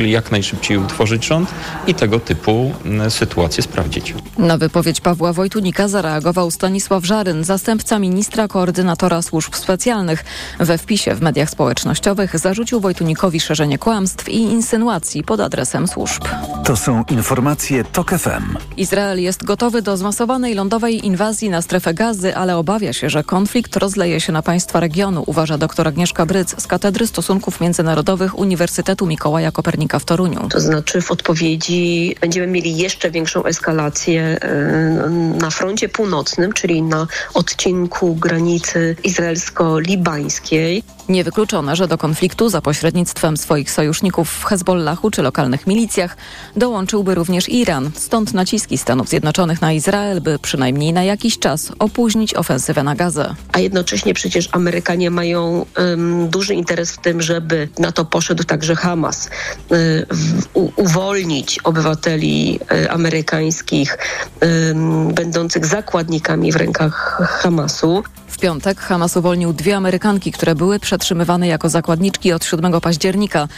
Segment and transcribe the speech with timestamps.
[0.00, 1.54] mogli jak najszybciej utworzyć rząd
[1.86, 2.72] i tego typu
[3.08, 4.14] sytuacje sprawdzić.
[4.38, 10.24] Na wypowiedź Pawła Wojtunika zareagował Stanisław Żaryn, zastępca ministra koordynatora służb specjalnych.
[10.58, 16.24] We wpisie w mediach społecznościowych zarzucił Wojtunikowi szerzenie kłamstw i insynuacji pod adresem służb.
[16.64, 18.56] To są informacje TOK FM.
[18.76, 23.76] Izrael jest gotowy do zmasowanej lądowej inwazji na strefę gazy, ale obawia się, że konflikt
[23.76, 29.52] rozleje się na państwa regionu, uważa dr Agnieszka Bryc z Katedry Stosunków Międzynarodowych Uniwersytetu Mikołaja
[29.52, 30.48] Kopernika w Toruniu.
[30.48, 37.06] To znaczy w odpowiedzi będziemy mieli jeszcze większą eskalację e, na froncie północnym, czyli na
[37.34, 40.82] odcinku granicy izraelsko-libańskiej.
[41.10, 46.16] Niewykluczone, że do konfliktu za pośrednictwem swoich sojuszników w Hezbollahu czy lokalnych milicjach
[46.56, 47.90] dołączyłby również Iran.
[47.94, 53.34] Stąd naciski Stanów Zjednoczonych na Izrael, by przynajmniej na jakiś czas opóźnić ofensywę na Gazę.
[53.52, 58.76] A jednocześnie przecież Amerykanie mają um, duży interes w tym, żeby na to poszedł także
[58.76, 59.30] Hamas.
[59.72, 60.06] Y,
[60.54, 63.98] u, uwolnić obywateli y, amerykańskich
[64.42, 64.74] y,
[65.14, 68.02] będących zakładnikami w rękach Hamasu.
[68.30, 73.48] W piątek Hamas uwolnił dwie Amerykanki, które były przetrzymywane jako zakładniczki od 7 października.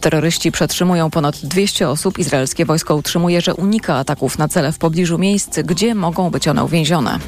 [0.00, 2.18] Terroryści przetrzymują ponad 200 osób.
[2.18, 6.64] Izraelskie wojsko utrzymuje, że unika ataków na cele w pobliżu miejsc, gdzie mogą być one
[6.64, 7.18] uwięzione.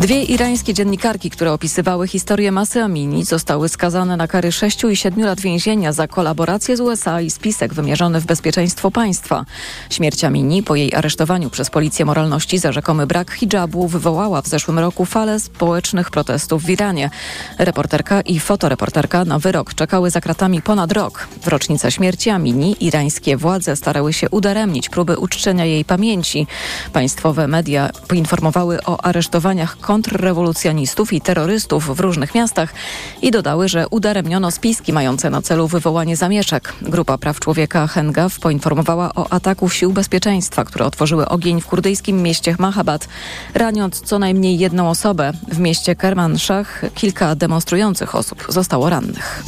[0.00, 5.24] Dwie irańskie dziennikarki, które opisywały historię masy Amini, zostały skazane na kary 6 i 7
[5.24, 9.44] lat więzienia za kolaborację z USA i spisek wymierzony w bezpieczeństwo państwa.
[9.90, 14.78] Śmierć Amini po jej aresztowaniu przez policję moralności za rzekomy brak hijabu wywołała w zeszłym
[14.78, 17.10] roku falę społecznych protestów w Iranie.
[17.58, 21.28] Reporterka i fotoreporterka na wyrok czekały za kratami ponad rok.
[21.42, 26.46] W rocznicę śmierci Amini irańskie władze starały się udaremnić próby uczczenia jej pamięci.
[26.92, 32.74] Państwowe media poinformowały o aresztowaniach kontrrewolucjonistów i terrorystów w różnych miastach
[33.22, 36.72] i dodały, że udaremniono spiski mające na celu wywołanie zamieszek.
[36.82, 42.56] Grupa Praw Człowieka Hengaf poinformowała o ataku sił bezpieczeństwa, które otworzyły ogień w kurdyjskim mieście
[42.58, 43.08] Mahabad,
[43.54, 45.32] raniąc co najmniej jedną osobę.
[45.48, 49.44] W mieście Kermanshah kilka demonstrujących osób zostało rannych.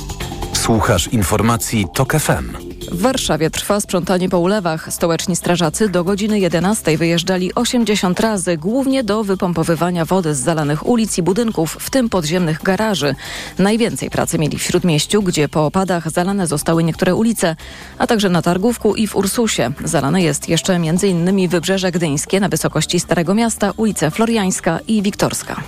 [0.52, 2.73] Słuchasz informacji TOK FM.
[2.94, 4.92] W Warszawie trwa sprzątanie po ulewach.
[4.92, 11.18] Stołeczni strażacy do godziny 11 wyjeżdżali 80 razy, głównie do wypompowywania wody z zalanych ulic
[11.18, 13.14] i budynków, w tym podziemnych garaży.
[13.58, 17.56] Najwięcej pracy mieli w Śródmieściu, gdzie po opadach zalane zostały niektóre ulice,
[17.98, 19.72] a także na Targówku i w Ursusie.
[19.84, 21.48] Zalane jest jeszcze m.in.
[21.48, 25.62] Wybrzeże Gdyńskie na wysokości Starego Miasta, ulice Floriańska i Wiktorska.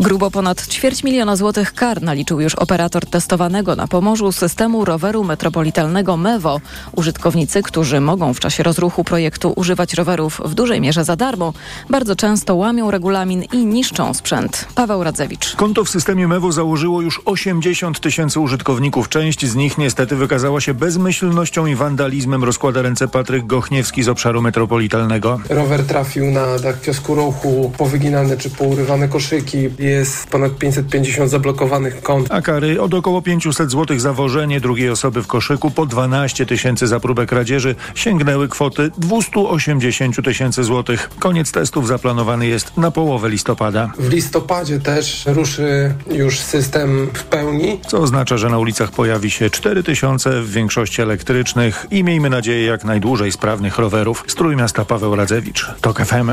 [0.00, 6.16] Grubo ponad ćwierć miliona złotych kar naliczył już operator testowanego na Pomorzu systemu roweru metropolitalnego
[6.16, 6.60] MEWO.
[6.96, 11.52] Użytkownicy, którzy mogą w czasie rozruchu projektu używać rowerów w dużej mierze za darmo,
[11.90, 14.68] bardzo często łamią regulamin i niszczą sprzęt.
[14.74, 15.56] Paweł Radzewicz.
[15.56, 19.08] Konto w systemie MEWO założyło już 80 tysięcy użytkowników.
[19.08, 24.42] Część z nich niestety wykazała się bezmyślnością i wandalizmem, rozkłada ręce Patryk Gochniewski z obszaru
[24.42, 25.40] metropolitalnego.
[25.48, 32.28] Rower trafił na dach kiosku ruchu, powyginane czy pourywane koszyki jest ponad 550 zablokowanych kont.
[32.30, 36.86] A kary od około 500 zł za wożenie drugiej osoby w koszyku po 12 tysięcy
[36.86, 41.10] za próbę kradzieży sięgnęły kwoty 280 tysięcy złotych.
[41.18, 43.92] Koniec testów zaplanowany jest na połowę listopada.
[43.98, 47.80] W listopadzie też ruszy już system w pełni.
[47.88, 52.66] Co oznacza, że na ulicach pojawi się 4 tysiące, w większości elektrycznych i miejmy nadzieję
[52.66, 54.24] jak najdłużej sprawnych rowerów.
[54.26, 55.66] Strój miasta Paweł Radzewicz.
[55.80, 56.30] TOK FM.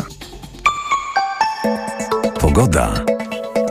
[2.39, 3.16] Pogoda.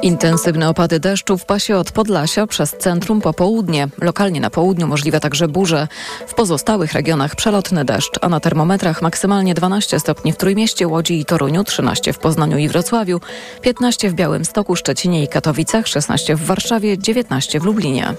[0.02, 3.88] Intensywne opady deszczu w pasie od Podlasia przez centrum po południe.
[4.00, 5.88] Lokalnie na południu możliwe także burze.
[6.26, 11.24] W pozostałych regionach przelotny deszcz, a na termometrach maksymalnie 12 stopni w Trójmieście, Łodzi i
[11.24, 13.20] Toruniu, 13 w Poznaniu i Wrocławiu,
[13.60, 18.14] 15 w Białymstoku, Szczecinie i Katowicach, 16 w Warszawie, 19 w Lublinie.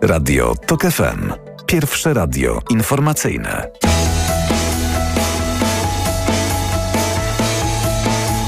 [0.00, 1.32] Radio TOK FM.
[1.66, 3.68] Pierwsze radio informacyjne.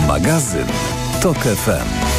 [0.09, 0.67] Magazyn
[1.23, 2.10] TOK FM.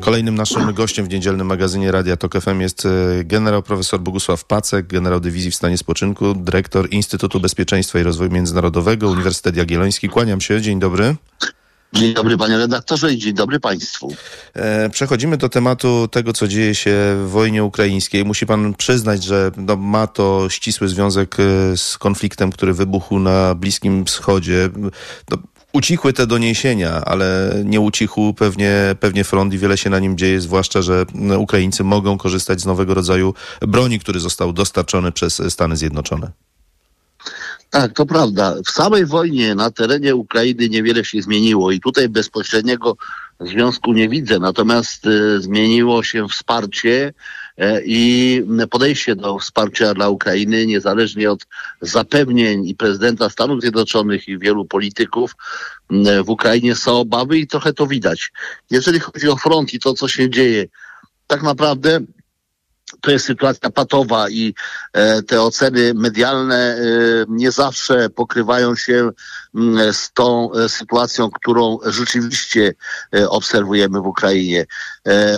[0.00, 4.86] Kolejnym naszym gościem w niedzielnym magazynie Radia Tok FM jest e, generał profesor Bogusław Pacek,
[4.86, 10.08] generał dywizji w stanie spoczynku, dyrektor Instytutu Bezpieczeństwa i Rozwoju Międzynarodowego, Uniwersytet Jagielloński.
[10.08, 11.16] Kłaniam się, dzień dobry.
[11.92, 14.14] Dzień dobry panie redaktorze i dzień dobry państwu.
[14.54, 16.90] E, przechodzimy do tematu tego, co dzieje się
[17.24, 18.24] w wojnie ukraińskiej.
[18.24, 23.54] Musi pan przyznać, że no, ma to ścisły związek e, z konfliktem, który wybuchł na
[23.54, 24.68] Bliskim Wschodzie.
[25.30, 25.38] No,
[25.72, 30.40] ucichły te doniesienia, ale nie ucichł pewnie, pewnie front i wiele się na nim dzieje,
[30.40, 31.06] zwłaszcza, że
[31.38, 36.30] Ukraińcy mogą korzystać z nowego rodzaju broni, który został dostarczony przez Stany Zjednoczone.
[37.70, 38.54] Tak, to prawda.
[38.66, 42.96] W samej wojnie na terenie Ukrainy niewiele się zmieniło i tutaj bezpośredniego
[43.40, 44.38] związku nie widzę.
[44.38, 47.12] Natomiast y, zmieniło się wsparcie
[47.84, 51.46] i podejście do wsparcia dla Ukrainy, niezależnie od
[51.80, 55.36] zapewnień i prezydenta Stanów Zjednoczonych i wielu polityków,
[56.24, 58.32] w Ukrainie są obawy i trochę to widać.
[58.70, 60.66] Jeżeli chodzi o front i to, co się dzieje,
[61.26, 62.00] tak naprawdę
[63.00, 64.54] to jest sytuacja patowa i
[64.92, 66.78] e, te oceny medialne e,
[67.28, 69.10] nie zawsze pokrywają się
[69.92, 72.74] z tą e, sytuacją, którą rzeczywiście
[73.28, 74.66] obserwujemy w Ukrainie.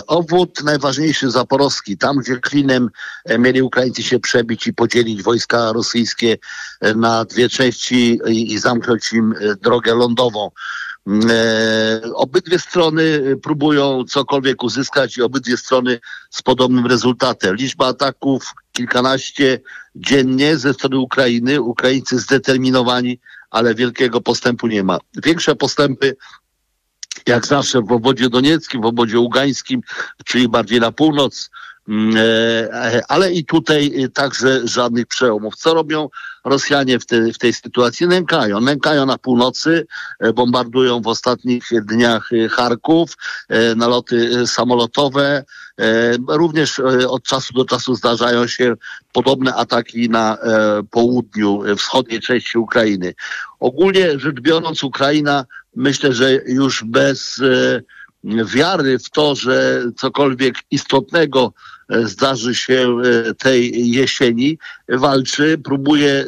[0.07, 2.89] Obwód najważniejszy zaporowski, tam gdzie klinem
[3.39, 6.37] mieli Ukraińcy się przebić i podzielić wojska rosyjskie
[6.95, 10.51] na dwie części i, zamknąć im drogę lądową.
[11.07, 17.55] E, obydwie strony próbują cokolwiek uzyskać i obydwie strony z podobnym rezultatem.
[17.55, 19.59] Liczba ataków kilkanaście
[19.95, 21.61] dziennie ze strony Ukrainy.
[21.61, 23.19] Ukraińcy zdeterminowani,
[23.51, 24.97] ale wielkiego postępu nie ma.
[25.23, 26.15] Większe postępy
[27.27, 29.81] jak zawsze w obwodzie donieckim, w obwodzie ługańskim,
[30.25, 31.49] czyli bardziej na północ,
[33.07, 35.55] ale i tutaj także żadnych przełomów.
[35.55, 36.09] Co robią
[36.45, 38.07] Rosjanie w, te, w tej sytuacji?
[38.07, 38.61] Nękają.
[38.61, 39.85] Nękają na północy,
[40.19, 43.17] e, bombardują w ostatnich dniach e, Charków,
[43.75, 45.43] naloty samolotowe.
[46.27, 48.73] Również od czasu do czasu zdarzają się
[49.11, 50.37] podobne ataki na
[50.91, 53.13] południu, wschodniej części Ukrainy.
[53.59, 55.45] Ogólnie rzecz biorąc, Ukraina
[55.75, 57.41] myślę, że już bez
[58.23, 64.57] wiary w to, że cokolwiek istotnego e, zdarzy się e, tej jesieni,
[64.89, 66.25] walczy, próbuje e,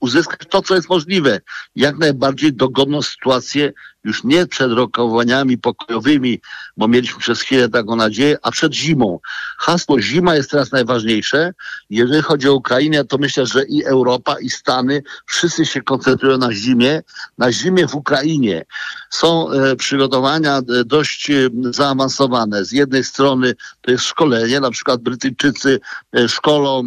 [0.00, 1.40] uzyskać to, co jest możliwe.
[1.76, 3.72] Jak najbardziej dogodną sytuację
[4.04, 6.40] już nie przed rokowaniami pokojowymi,
[6.76, 9.20] bo mieliśmy przez chwilę taką nadzieję, a przed zimą.
[9.58, 11.54] Hasło zima jest teraz najważniejsze.
[11.90, 16.52] Jeżeli chodzi o Ukrainę, to myślę, że i Europa, i Stany, wszyscy się koncentrują na
[16.52, 17.02] zimie,
[17.38, 18.64] na zimie w Ukrainie.
[19.10, 21.34] Są e, przygotowania e, dość e,
[21.70, 22.64] zaawansowane.
[22.64, 25.80] Z jednej strony to jest szkolenie, na przykład Brytyjczycy
[26.28, 26.82] szkolą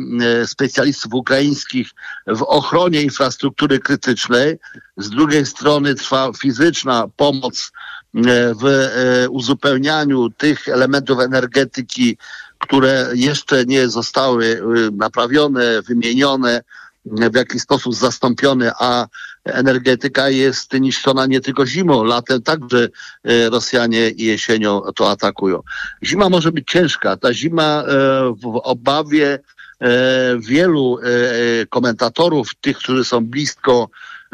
[0.45, 1.89] specjalistów ukraińskich
[2.27, 4.59] w ochronie infrastruktury krytycznej.
[4.97, 7.71] Z drugiej strony trwa fizyczna pomoc
[8.15, 8.21] e,
[8.53, 12.17] w e, uzupełnianiu tych elementów energetyki,
[12.59, 16.61] które jeszcze nie zostały e, naprawione, wymienione,
[17.05, 19.07] w jakiś sposób zastąpione, a
[19.43, 22.89] energetyka jest niszczona nie tylko zimą, latem także
[23.51, 25.61] Rosjanie jesienią to atakują.
[26.03, 27.17] Zima może być ciężka.
[27.17, 27.83] Ta zima
[28.43, 29.39] w obawie
[30.39, 30.99] wielu
[31.69, 33.89] komentatorów, tych, którzy są blisko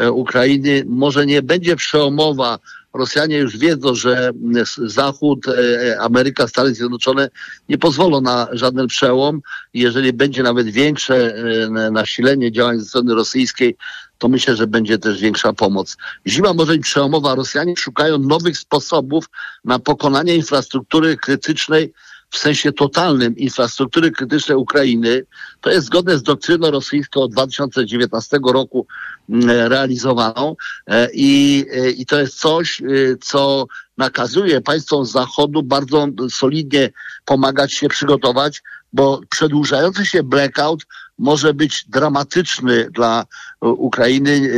[0.09, 2.59] Ukrainy może nie będzie przełomowa.
[2.93, 4.31] Rosjanie już wiedzą, że
[4.77, 7.29] Zachód, e, Ameryka, Stany Zjednoczone
[7.69, 9.41] nie pozwolą na żaden przełom.
[9.73, 13.77] Jeżeli będzie nawet większe e, nasilenie działań ze strony rosyjskiej,
[14.17, 15.97] to myślę, że będzie też większa pomoc.
[16.27, 17.35] Zima może być przełomowa.
[17.35, 19.25] Rosjanie szukają nowych sposobów
[19.65, 21.93] na pokonanie infrastruktury krytycznej
[22.31, 25.23] w sensie totalnym infrastruktury krytycznej Ukrainy.
[25.61, 28.87] To jest zgodne z doktryną rosyjską od 2019 roku
[29.29, 30.55] mm, realizowaną
[30.87, 32.85] e, i, e, i to jest coś, e,
[33.21, 33.65] co
[33.97, 36.89] nakazuje państwom z Zachodu bardzo solidnie
[37.25, 38.63] pomagać się przygotować,
[38.93, 40.85] bo przedłużający się blackout
[41.17, 43.25] może być dramatyczny dla
[43.61, 44.49] Ukrainy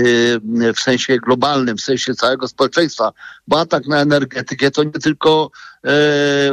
[0.75, 3.13] w sensie globalnym, w sensie całego społeczeństwa,
[3.47, 5.51] bo atak na energetykę to nie tylko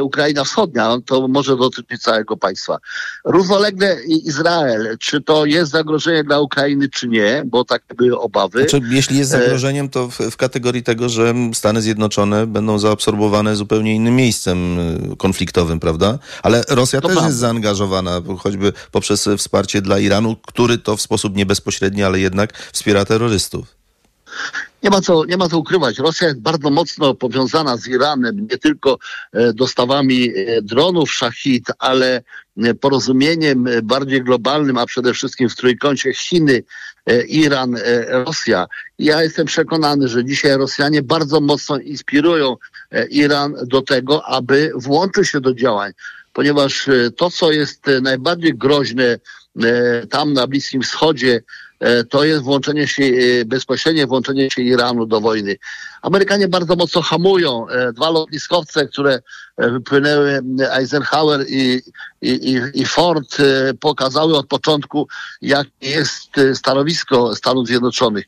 [0.01, 2.77] Ukraina Wschodnia, to może dotyczyć całego państwa.
[3.25, 8.59] Równolegle Izrael, czy to jest zagrożenie dla Ukrainy, czy nie, bo takie były obawy.
[8.59, 13.95] Znaczy, jeśli jest zagrożeniem, to w, w kategorii tego, że Stany Zjednoczone będą zaabsorbowane zupełnie
[13.95, 14.77] innym miejscem
[15.17, 16.19] konfliktowym, prawda?
[16.43, 21.35] Ale Rosja To też jest zaangażowana, choćby poprzez wsparcie dla Iranu, który to w sposób
[21.35, 23.81] nie bezpośredni, ale jednak wspiera terrorystów.
[24.83, 25.97] Nie ma, co, nie ma co ukrywać.
[25.97, 28.97] Rosja jest bardzo mocno powiązana z Iranem, nie tylko
[29.33, 32.23] e, dostawami e, dronów Shahid, ale
[32.57, 36.63] e, porozumieniem bardziej globalnym, a przede wszystkim w trójkącie Chiny,
[37.27, 38.67] Iran, Rosja.
[38.99, 42.55] Ja jestem przekonany, że dzisiaj Rosjanie bardzo mocno inspirują
[43.09, 45.91] Iran do tego, aby włączył się do działań,
[46.33, 49.19] ponieważ to, co jest najbardziej groźne
[50.09, 51.41] tam na Bliskim Wschodzie,
[52.09, 55.57] to jest włączenie się, e, bezpośrednie włączenie się Iranu do wojny.
[56.01, 57.67] Amerykanie bardzo mocno hamują.
[57.69, 59.19] E, Dwa lotniskowce, które
[59.57, 61.81] e, wypłynęły, e, Eisenhower i,
[62.21, 65.07] i, i, Ford, e, pokazały od początku,
[65.41, 68.25] jak jest e, stanowisko Stanów Zjednoczonych.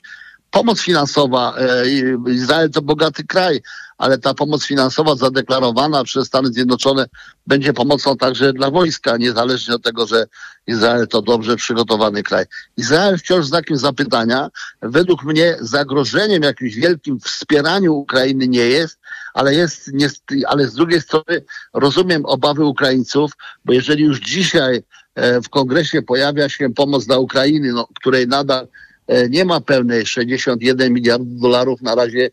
[0.51, 1.89] pomoc finansowa, e,
[2.29, 3.61] Izrael to bogaty kraj,
[4.03, 7.05] ale ta pomoc finansowa zadeklarowana przez Stany Zjednoczone
[7.47, 10.27] będzie pomocą także dla wojska, niezależnie od tego, że
[10.67, 12.45] Izrael to dobrze przygotowany kraj.
[12.77, 14.49] Izrael wciąż znakiem zapytania.
[14.81, 18.99] Według mnie zagrożeniem jakimś wielkim wspieraniu Ukrainy nie jest,
[19.33, 19.91] ale jest,
[20.47, 21.43] ale z drugiej strony
[21.73, 23.31] rozumiem obawy Ukraińców,
[23.65, 24.83] bo jeżeli już dzisiaj
[25.15, 28.67] e, w kongresie pojawia się pomoc dla Ukrainy, no, której nadal
[29.07, 32.29] e, nie ma pełnej 61 miliardów dolarów na razie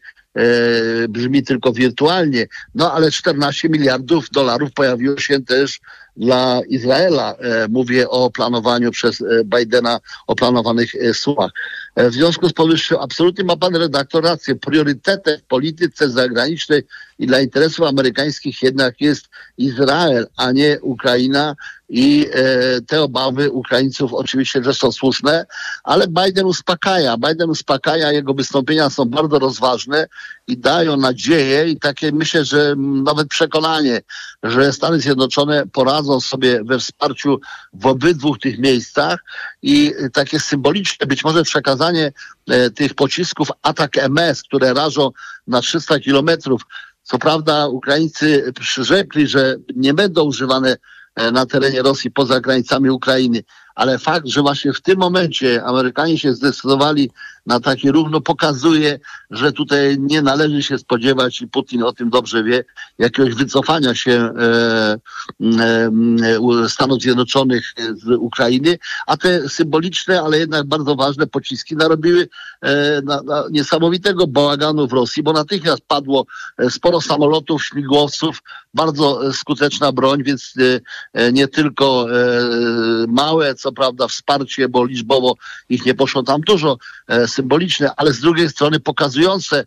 [1.08, 5.80] brzmi tylko wirtualnie, no ale 14 miliardów dolarów pojawiło się też
[6.16, 7.34] dla Izraela.
[7.34, 11.44] E, mówię o planowaniu przez e, Bidena, o planowanych e.
[11.44, 11.50] E,
[11.96, 14.54] W związku z powyższym absolutnie ma pan redaktor rację.
[14.54, 16.82] Priorytetem w polityce zagranicznej
[17.18, 19.28] i dla interesów amerykańskich jednak jest
[19.58, 21.56] Izrael, a nie Ukraina.
[21.92, 25.46] I e, te obawy Ukraińców oczywiście że są słuszne,
[25.84, 27.16] ale Biden uspokaja.
[27.16, 30.06] Biden uspokaja, jego wystąpienia są bardzo rozważne
[30.46, 34.00] i dają nadzieję i takie myślę, że nawet przekonanie,
[34.42, 37.40] że Stany Zjednoczone poradzą sobie we wsparciu
[37.72, 39.24] w obydwu tych miejscach
[39.62, 45.10] i e, takie symboliczne być może przekazanie e, tych pocisków atak MS, które rażą
[45.46, 46.62] na 300 kilometrów.
[47.02, 50.76] Co prawda Ukraińcy przyrzekli, że nie będą używane
[51.14, 53.42] e, na terenie Rosji poza granicami Ukrainy,
[53.74, 57.10] ale fakt, że właśnie w tym momencie Amerykanie się zdecydowali
[57.50, 58.98] na taki ruch, no pokazuje,
[59.30, 62.64] że tutaj nie należy się spodziewać i Putin o tym dobrze wie,
[62.98, 64.98] jakiegoś wycofania się e,
[66.64, 72.28] e, Stanów Zjednoczonych z Ukrainy, a te symboliczne, ale jednak bardzo ważne pociski narobiły
[72.62, 76.26] e, na, na niesamowitego bałaganu w Rosji, bo natychmiast padło
[76.58, 78.42] e, sporo samolotów, śmigłowców,
[78.74, 80.54] bardzo e, skuteczna broń, więc
[81.14, 82.06] e, nie tylko
[83.08, 85.34] małe, co prawda wsparcie, bo liczbowo
[85.68, 86.78] ich nie poszło tam dużo,
[87.08, 89.64] e, symboliczne, ale z drugiej strony pokazujące e,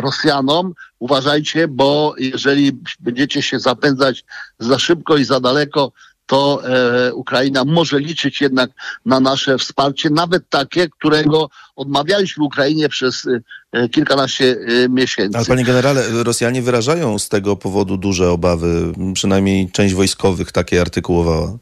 [0.00, 4.24] Rosjanom, uważajcie, bo jeżeli będziecie się zapędzać
[4.58, 5.92] za szybko i za daleko,
[6.26, 8.70] to e, Ukraina może liczyć jednak
[9.04, 13.26] na nasze wsparcie, nawet takie, którego odmawialiśmy Ukrainie przez
[13.72, 15.38] e, kilkanaście e, miesięcy.
[15.38, 18.92] Ale panie generale, Rosjanie wyrażają z tego powodu duże obawy.
[19.14, 21.58] Przynajmniej część wojskowych takie artykułowała.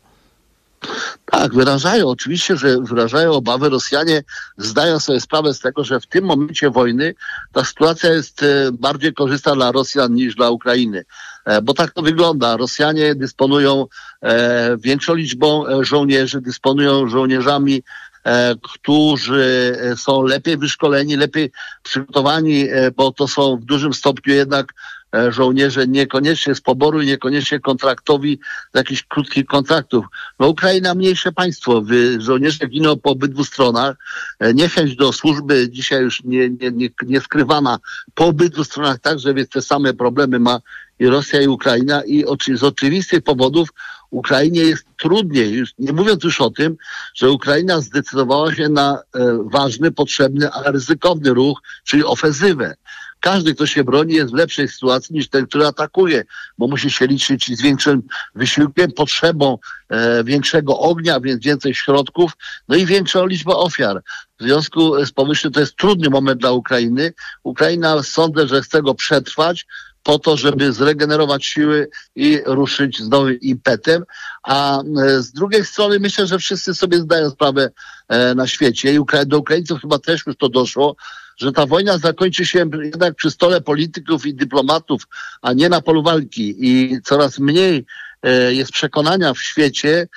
[1.24, 3.68] Tak, wyrażają, oczywiście, że wyrażają obawy.
[3.68, 4.22] Rosjanie
[4.58, 7.14] zdają sobie sprawę z tego, że w tym momencie wojny
[7.52, 11.04] ta sytuacja jest e, bardziej korzystna dla Rosjan niż dla Ukrainy.
[11.44, 12.56] E, Bo tak to wygląda.
[12.56, 13.86] Rosjanie dysponują
[14.22, 17.82] e, większą liczbą żołnierzy, dysponują żołnierzami,
[18.62, 21.52] którzy e, są lepiej wyszkoleni, lepiej
[21.83, 24.75] przygotowani, e, bo to są w dużym stopniu jednak
[25.16, 28.38] e, żołnierze niekoniecznie z poboru i niekoniecznie kontraktowi
[28.75, 30.07] z jakichś krótkich kontraktów.
[30.38, 31.83] No Ukraina mniejsze państwo,
[32.19, 33.97] żołnierze giną po obydwu stronach,
[34.45, 37.78] E, niechęć do służby dzisiaj już nie, nie, nie, nie skrywana
[38.14, 40.61] po obydwu stronach także, więc te same problemy ma
[40.99, 43.69] i Rosja i Ukraina i oczy, z oczywistych powodów
[44.14, 46.76] Ukrainie jest trudniej, już, nie mówiąc już o tym,
[47.14, 52.75] że Ukraina zdecydowała się na e, ważny, potrzebny, ale ryzykowny ruch, czyli ofensywę.
[53.21, 56.25] Każdy, kto się broni, jest w lepszej sytuacji niż ten, który atakuje,
[56.59, 58.02] bo musi się liczyć z większym
[58.35, 62.33] wysiłkiem, potrzebą e, większego ognia, więc więcej środków,
[62.68, 64.02] no i większą liczbę ofiar.
[64.40, 67.12] W związku z powyższym to jest trudny moment dla Ukrainy.
[67.42, 69.66] Ukraina sądzę, że chce go przetrwać
[70.04, 74.04] po to, żeby zregenerować siły i ruszyć z nowym impetem.
[74.42, 74.84] A e,
[75.23, 77.70] z drugiej strony myślę, że wszyscy sobie zdają sprawę
[78.08, 80.96] e, na świecie i do Ukraińców chyba też już to doszło,
[81.37, 85.02] że ta wojna zakończy się jednak przy stole polityków i dyplomatów,
[85.42, 87.87] a nie na polu walki i coraz mniej
[88.23, 90.08] e, jest przekonania w świecie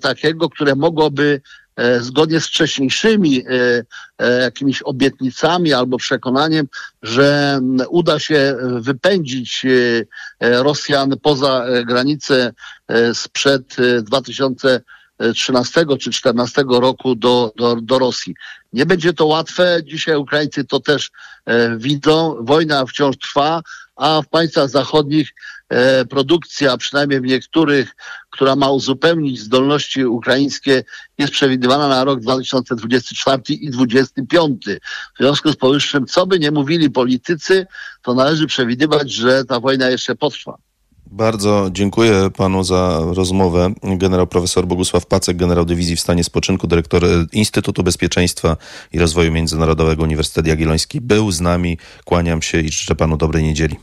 [0.00, 1.40] takiego, które mogłoby
[1.76, 3.84] E, zgodnie z wcześniejszymi e,
[4.18, 6.68] e, jakimiś obietnicami albo przekonaniem,
[7.02, 9.66] że uda się wypędzić
[10.40, 12.52] Rosjan poza granicę
[13.14, 14.80] sprzed 2000
[15.34, 18.34] 13 czy 14 roku do, do, do Rosji.
[18.72, 19.80] Nie będzie to łatwe.
[19.84, 21.10] Dzisiaj Ukraińcy to też
[21.46, 22.36] e, widzą.
[22.40, 23.62] Wojna wciąż trwa,
[23.96, 25.34] a w państwach zachodnich
[25.68, 27.96] e, produkcja, przynajmniej w niektórych,
[28.30, 30.84] która ma uzupełnić zdolności ukraińskie,
[31.18, 34.64] jest przewidywana na rok 2024 i 2025.
[35.14, 37.66] W związku z powyższym, co by nie mówili politycy,
[38.02, 40.58] to należy przewidywać, że ta wojna jeszcze potrwa.
[41.14, 43.74] Bardzo dziękuję panu za rozmowę.
[43.82, 48.56] Generał profesor Bogusław Pacek, generał dywizji w stanie spoczynku, dyrektor e, Instytutu Bezpieczeństwa
[48.92, 51.78] i Rozwoju Międzynarodowego Uniwersytet Jagielloński był z nami.
[52.04, 53.76] Kłaniam się i życzę panu dobrej niedzieli.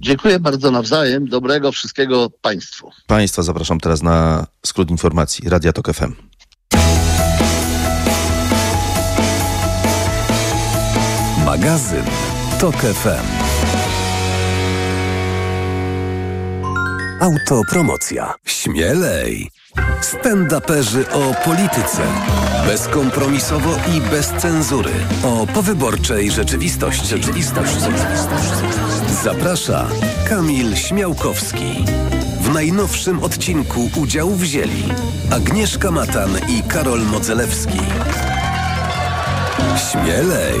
[0.00, 1.28] Dziękuję bardzo nawzajem.
[1.28, 2.90] Dobrego wszystkiego Państwu.
[3.06, 5.48] Państwa zapraszam teraz na skrót informacji.
[5.48, 6.12] Radia Tok FM.
[11.44, 12.04] Magazyn
[12.60, 13.43] TOK FM.
[17.24, 18.34] Autopromocja.
[18.46, 19.50] Śmielej!
[20.00, 22.02] Stand-uperzy o polityce.
[22.66, 24.90] Bezkompromisowo i bez cenzury.
[25.22, 27.06] O powyborczej rzeczywistości.
[27.06, 27.76] Rzeczywistość.
[29.22, 29.86] Zaprasza
[30.28, 31.84] Kamil Śmiałkowski.
[32.40, 34.84] W najnowszym odcinku udział wzięli
[35.30, 37.78] Agnieszka Matan i Karol Modzelewski.
[39.90, 40.60] Śmielej!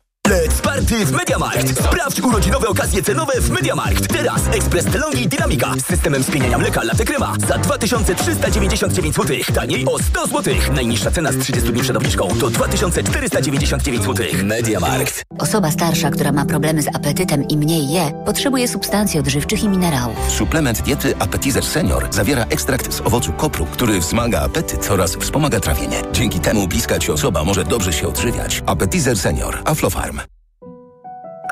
[0.31, 1.83] Let's party w MediaMarkt!
[1.83, 4.07] Sprawdź urodzinowe okazje cenowe w MediaMarkt.
[4.07, 9.37] Teraz ekspres Telongi Dynamika z systemem spieniania mleka latte krema za 2399 zł.
[9.55, 10.53] Taniej o 100 zł.
[10.73, 14.25] Najniższa cena z 30 dni przed obniżką to 2499 zł.
[14.43, 15.23] MediaMarkt.
[15.39, 20.17] Osoba starsza, która ma problemy z apetytem i mniej je, potrzebuje substancji odżywczych i minerałów.
[20.31, 26.01] Suplement diety Appetizer Senior zawiera ekstrakt z owocu kopru, który wzmaga apetyt oraz wspomaga trawienie.
[26.13, 28.63] Dzięki temu bliska ci osoba może dobrze się odżywiać.
[28.65, 29.61] Appetizer Senior.
[29.65, 30.20] Aflofarm.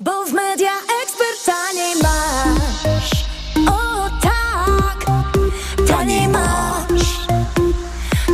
[0.00, 0.70] Bo w Media
[1.02, 3.10] Expert taniej masz.
[3.68, 5.06] O tak,
[5.88, 7.26] taniej masz.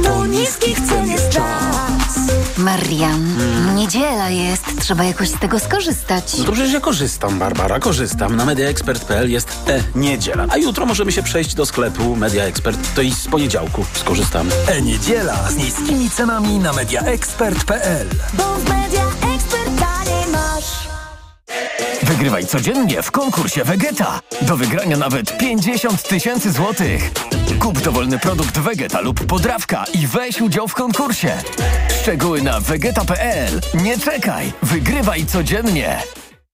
[0.04, 2.18] To niskich cen jest czas.
[2.59, 3.37] Marian,
[3.75, 6.38] niedziela jest, trzeba jakoś z tego skorzystać.
[6.38, 8.37] No to przecież ja korzystam, Barbara, korzystam.
[8.37, 10.46] Na mediaexpert.pl jest e-niedziela.
[10.50, 12.94] A jutro możemy się przejść do sklepu Media Expert.
[12.94, 14.50] To i z poniedziałku skorzystamy.
[14.68, 20.93] E-niedziela z niskimi cenami na mediaexpert.pl Bo w Media Expert taniej masz.
[22.03, 24.21] Wygrywaj codziennie w konkursie Vegeta.
[24.43, 27.11] Do wygrania nawet 50 tysięcy złotych.
[27.59, 31.38] Kup dowolny produkt Vegeta lub podrawka i weź udział w konkursie.
[32.03, 33.61] Szczegóły na vegeta.pl.
[33.75, 36.03] Nie czekaj, wygrywaj codziennie.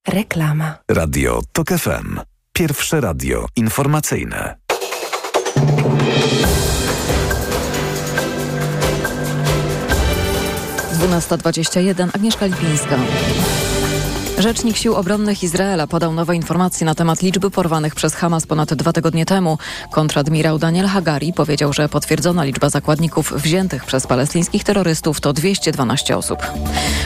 [0.08, 0.74] Reklama.
[0.90, 2.20] Radio TOK FM.
[2.52, 4.56] Pierwsze radio informacyjne.
[10.92, 12.10] Dwunasta dwadzieścia jeden.
[12.14, 12.98] Agnieszka Lipińska.
[14.40, 18.92] Rzecznik Sił Obronnych Izraela podał nowe informacje na temat liczby porwanych przez Hamas ponad dwa
[18.92, 19.58] tygodnie temu.
[19.90, 26.38] Kontradmirał Daniel Hagari powiedział, że potwierdzona liczba zakładników wziętych przez palestyńskich terrorystów to 212 osób.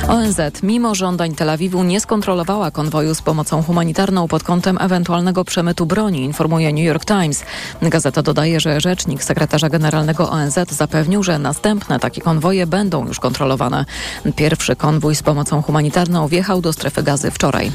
[0.09, 5.87] ONZ, mimo żądań Tel Awiwu, nie skontrolowała konwoju z pomocą humanitarną pod kątem ewentualnego przemytu
[5.87, 7.44] broni, informuje New York Times.
[7.83, 13.85] Gazeta dodaje, że rzecznik sekretarza generalnego ONZ zapewnił, że następne takie konwoje będą już kontrolowane.
[14.37, 17.73] Pierwszy konwój z pomocą humanitarną wjechał do strefy gazy wczoraj.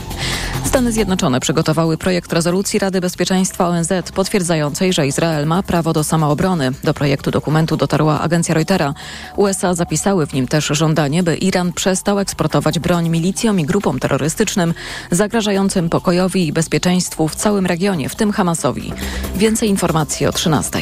[0.65, 6.71] Stany Zjednoczone przygotowały projekt rezolucji Rady Bezpieczeństwa ONZ potwierdzającej, że Izrael ma prawo do samoobrony.
[6.83, 8.93] Do projektu dokumentu dotarła agencja Reutera.
[9.35, 14.73] USA zapisały w nim też żądanie, by Iran przestał eksportować broń milicjom i grupom terrorystycznym
[15.11, 18.93] zagrażającym pokojowi i bezpieczeństwu w całym regionie, w tym Hamasowi.
[19.35, 20.79] Więcej informacji o 13.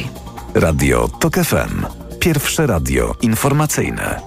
[0.53, 1.85] Radio TOK FM.
[2.19, 4.21] Pierwsze radio informacyjne.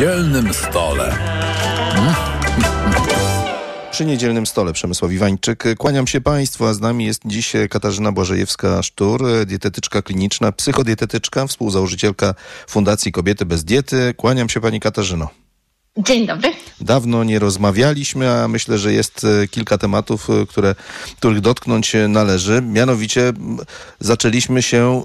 [0.00, 1.18] Niedzielnym stole.
[3.92, 5.64] Przy niedzielnym stole Przemysław Iwańczyk.
[5.78, 12.34] Kłaniam się Państwu, a z nami jest dziś Katarzyna Błażejewska-Sztur, dietetyczka kliniczna, psychodietetyczka, współzałożycielka
[12.68, 14.14] Fundacji Kobiety bez Diety.
[14.16, 15.28] Kłaniam się Pani Katarzyno.
[15.96, 16.52] Dzień dobry.
[16.80, 20.74] Dawno nie rozmawialiśmy, a myślę, że jest e, kilka tematów, e, które,
[21.16, 22.62] których dotknąć należy.
[22.62, 23.32] Mianowicie
[24.00, 25.02] zaczęliśmy się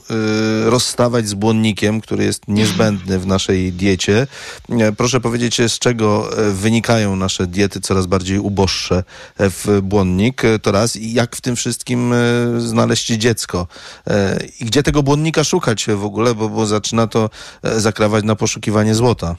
[0.65, 4.27] rozstawać z błonnikiem, który jest niezbędny w naszej diecie.
[4.97, 9.04] Proszę powiedzieć, z czego wynikają nasze diety coraz bardziej uboższe
[9.39, 10.41] w błonnik?
[10.62, 10.95] To raz.
[10.95, 12.13] I jak w tym wszystkim
[12.58, 13.67] znaleźć dziecko?
[14.60, 17.30] I gdzie tego błonnika szukać w ogóle, bo, bo zaczyna to
[17.63, 19.36] zakrawać na poszukiwanie złota?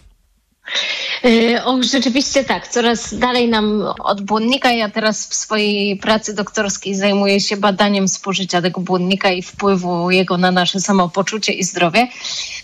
[1.25, 4.73] Yy, Och, rzeczywiście tak, coraz dalej nam od błonnika.
[4.73, 10.39] Ja teraz w swojej pracy doktorskiej zajmuję się badaniem spożycia tego błonnika i wpływu jego
[10.39, 12.09] na nasze samopoczucie i zdrowie.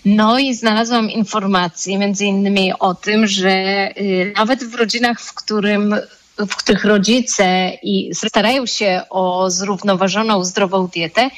[0.04, 3.50] No i znalazłam informacje między innymi o tym, że
[3.96, 5.94] yy, nawet w rodzinach, w którym
[6.38, 11.30] w których rodzice i starają się o zrównoważoną, zdrową dietę,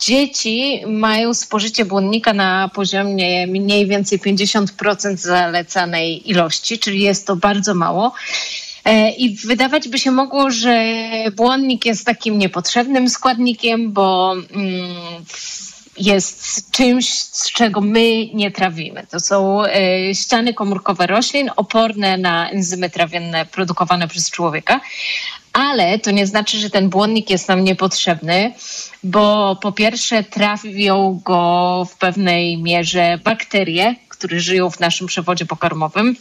[0.00, 7.74] dzieci mają spożycie błonnika na poziomie mniej więcej 50% zalecanej ilości, czyli jest to bardzo
[7.74, 8.12] mało.
[8.84, 10.98] E, I wydawać by się mogło, że
[11.36, 15.24] błonnik jest takim niepotrzebnym składnikiem, bo mm,
[15.98, 19.06] jest czymś, z czego my nie trawimy.
[19.10, 24.80] To są e, ściany komórkowe roślin oporne na enzymy trawienne produkowane przez człowieka.
[25.52, 28.52] Ale to nie znaczy, że ten błonnik jest nam niepotrzebny,
[29.02, 36.16] bo po pierwsze trawią go w pewnej mierze bakterie, które żyją w naszym przewodzie pokarmowym.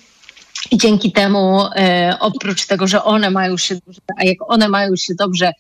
[0.72, 4.96] I dzięki temu, e, oprócz tego, że one mają się dobrze, a jak one mają
[4.96, 5.52] się dobrze,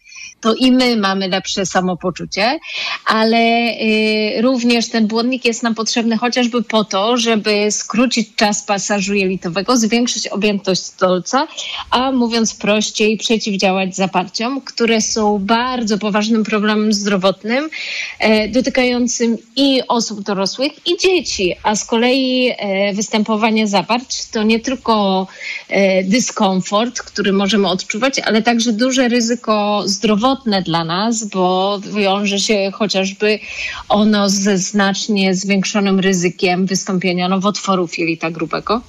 [0.41, 2.59] to i my mamy lepsze samopoczucie,
[3.05, 9.13] ale e, również ten błonnik jest nam potrzebny chociażby po to, żeby skrócić czas pasażu
[9.13, 11.47] jelitowego, zwiększyć objętość stolca,
[11.91, 17.69] a mówiąc prościej, przeciwdziałać zaparciom, które są bardzo poważnym problemem zdrowotnym,
[18.19, 24.59] e, dotykającym i osób dorosłych, i dzieci, a z kolei e, występowanie zaparć to nie
[24.59, 24.96] tylko
[25.69, 32.71] e, dyskomfort, który możemy odczuwać, ale także duże ryzyko zdrowotne dla nas, bo wiąże się
[32.73, 33.39] chociażby
[33.89, 38.81] ono ze znacznie zwiększonym ryzykiem wystąpienia nowotworów jelita grubego.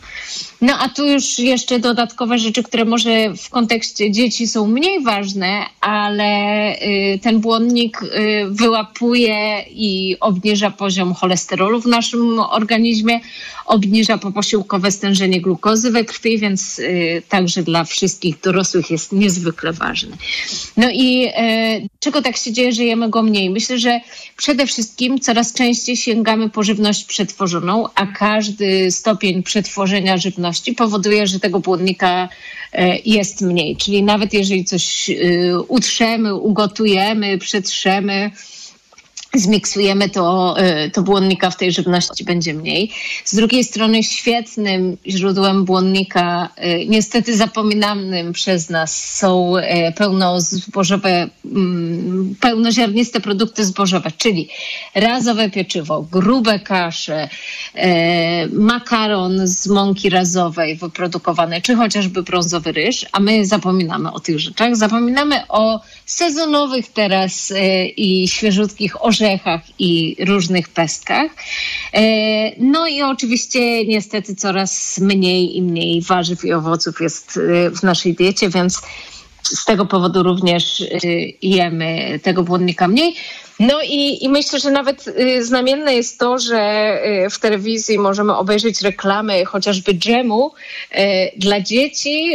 [0.60, 5.66] No a tu już jeszcze dodatkowe rzeczy, które może w kontekście dzieci są mniej ważne,
[5.80, 8.08] ale y, ten błonnik y,
[8.50, 13.20] wyłapuje i obniża poziom cholesterolu w naszym organizmie,
[13.66, 20.16] obniża poposiłkowe stężenie glukozy krwi, więc y, także dla wszystkich dorosłych jest niezwykle ważny.
[20.76, 23.50] No i y, czego tak się dzieje, że jemy go mniej?
[23.50, 24.00] Myślę, że
[24.36, 31.40] przede wszystkim coraz częściej sięgamy po żywność przetworzoną, a każdy stopień przetworzenia żywności powoduje, że
[31.40, 32.28] tego błonnika
[32.74, 33.76] y, jest mniej.
[33.76, 35.10] Czyli nawet jeżeli coś
[35.68, 38.30] utrzemy, ugotujemy, przetrzemy,
[39.34, 42.90] zmiksujemy to, y, to błonnika w tej żywności będzie mniej.
[43.24, 49.62] Z drugiej strony świetnym źródłem błonnika, y, niestety zapominanym przez nas są y,
[49.96, 54.48] pełnozbożowe, mm, pełnoziarniste produkty zbożowe, czyli
[54.94, 57.28] razowe pieczywo, grube kasze,
[58.52, 64.76] makaron z mąki razowej wyprodukowanej, czy chociażby brązowy ryż, a my zapominamy o tych rzeczach.
[64.76, 67.52] Zapominamy o sezonowych teraz
[67.96, 69.17] i świeżutkich orzechach
[69.78, 71.30] i różnych pestkach.
[71.94, 77.82] E, No i oczywiście niestety coraz mniej i mniej warzyw i owoców jest e, w
[77.82, 78.82] naszej diecie, więc
[79.42, 80.86] z tego powodu również e,
[81.42, 83.14] jemy tego błonnika mniej.
[83.58, 86.92] No i, i myślę, że nawet y, znamienne jest to, że
[87.26, 90.96] y, w telewizji możemy obejrzeć reklamy chociażby dżemu y,
[91.36, 92.32] dla dzieci,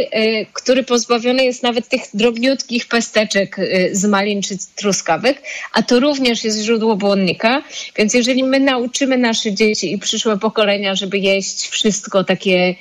[0.52, 3.56] który pozbawiony jest nawet tych drobniutkich pesteczek
[3.92, 7.62] z malin czy truskawek, a to również jest źródło błonnika.
[7.96, 12.74] Więc jeżeli my nauczymy nasze dzieci i przyszłe pokolenia, żeby jeść wszystko takie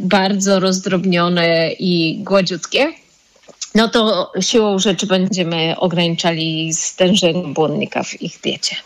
[0.00, 2.92] bardzo rozdrobnione i gładziutkie,
[3.74, 8.76] no to siłą rzeczy będziemy ograniczali stężenie błonnika w ich diecie.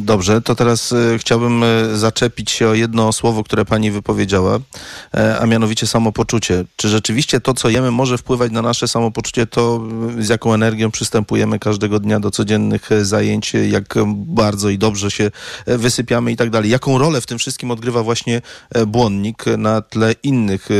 [0.00, 4.58] Dobrze, to teraz e, chciałbym e, zaczepić się o jedno słowo, które pani wypowiedziała,
[5.14, 6.64] e, a mianowicie samopoczucie.
[6.76, 9.80] Czy rzeczywiście to, co jemy, może wpływać na nasze samopoczucie, to
[10.18, 15.30] z jaką energią przystępujemy każdego dnia do codziennych e, zajęć, jak bardzo i dobrze się
[15.66, 16.70] e, wysypiamy i tak dalej.
[16.70, 20.74] Jaką rolę w tym wszystkim odgrywa właśnie e, błonnik na tle innych e,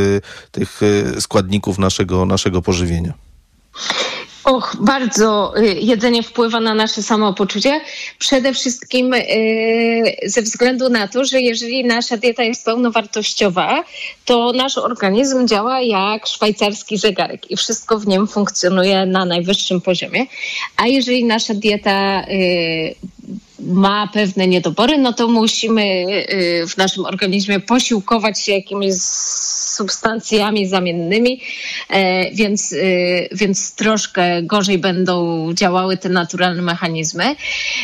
[0.50, 3.14] tych e, składników naszego, naszego pożywienia?
[4.44, 7.80] Och, bardzo y, jedzenie wpływa na nasze samopoczucie.
[8.18, 9.20] Przede wszystkim y,
[10.24, 13.84] ze względu na to, że jeżeli nasza dieta jest pełnowartościowa,
[14.24, 20.26] to nasz organizm działa jak szwajcarski zegarek i wszystko w nim funkcjonuje na najwyższym poziomie.
[20.76, 22.94] A jeżeli nasza dieta y,
[23.58, 26.06] ma pewne niedobory, no to musimy
[26.68, 28.92] w naszym organizmie posiłkować się jakimiś
[29.72, 31.40] substancjami zamiennymi,
[31.90, 37.36] e, więc, y, więc troszkę gorzej będą działały te naturalne mechanizmy.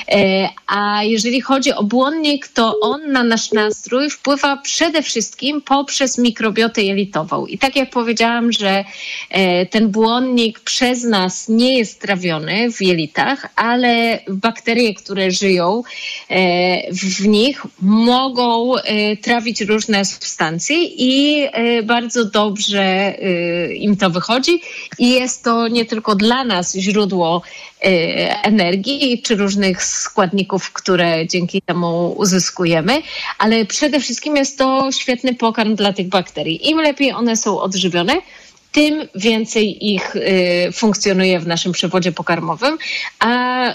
[0.08, 6.18] E, A jeżeli chodzi o błonnik, to on na nasz nastrój wpływa przede wszystkim poprzez
[6.18, 7.46] mikrobiotę jelitową.
[7.46, 8.84] I tak jak powiedziałam, że
[9.30, 15.82] e, ten błonnik przez nas nie jest trawiony w jelitach, ale bakterie, które żyją
[16.28, 24.10] e, w nich, mogą e, trawić różne substancje i e, bardzo dobrze e, im to
[24.10, 24.60] wychodzi.
[24.98, 27.42] I jest to nie tylko dla nas źródło
[27.80, 27.88] e,
[28.42, 33.02] energii czy różnych składników, które dzięki temu uzyskujemy,
[33.38, 36.70] ale przede wszystkim jest to świetny pokarm dla tych bakterii.
[36.70, 38.22] Im lepiej one są odżywione,
[38.72, 42.78] tym więcej ich y, funkcjonuje w naszym przewodzie pokarmowym,
[43.18, 43.28] a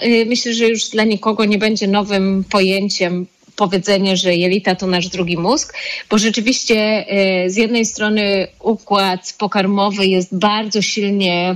[0.03, 3.25] y, myślę, że już dla nikogo nie będzie nowym pojęciem
[3.63, 5.73] powiedzenie, że jelita to nasz drugi mózg,
[6.09, 7.05] bo rzeczywiście
[7.45, 11.55] y, z jednej strony układ pokarmowy jest bardzo silnie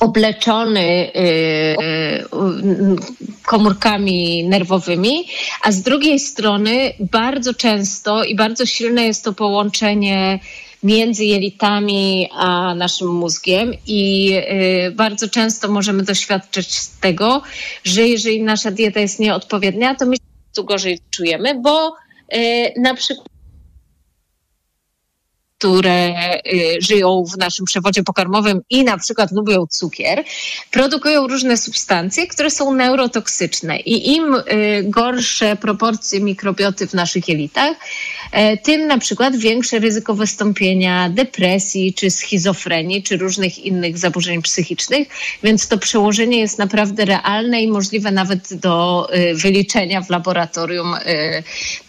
[0.00, 1.76] obleczony y, y,
[3.46, 5.24] komórkami nerwowymi,
[5.62, 10.40] a z drugiej strony bardzo często i bardzo silne jest to połączenie
[10.82, 14.32] między jelitami a naszym mózgiem i
[14.94, 16.68] bardzo często możemy doświadczyć
[17.00, 17.42] tego,
[17.84, 20.16] że jeżeli nasza dieta jest nieodpowiednia, to my
[20.64, 21.96] gorzej czujemy, bo
[22.34, 23.28] y, na przykład
[25.60, 26.14] które
[26.46, 30.24] y, żyją w naszym przewodzie pokarmowym i na przykład lubią cukier,
[30.70, 34.42] produkują różne substancje, które są neurotoksyczne i im y,
[34.84, 37.76] gorsze proporcje mikrobioty w naszych jelitach,
[38.32, 45.08] e, tym na przykład większe ryzyko wystąpienia depresji, czy schizofrenii, czy różnych innych zaburzeń psychicznych,
[45.42, 50.94] więc to przełożenie jest naprawdę realne i możliwe nawet do y, wyliczenia w laboratorium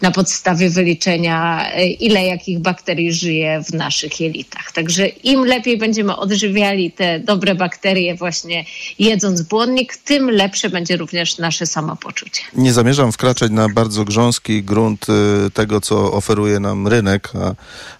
[0.00, 4.72] na podstawie wyliczenia, ile jakich bakterii żyje w naszych jelitach.
[4.72, 8.64] Także im lepiej będziemy odżywiali te dobre bakterie właśnie
[8.98, 12.42] jedząc błonnik, tym lepsze będzie również nasze samopoczucie.
[12.54, 17.54] Nie zamierzam wkraczać na bardzo grząski grunt y, tego, co oferuje nam rynek, a,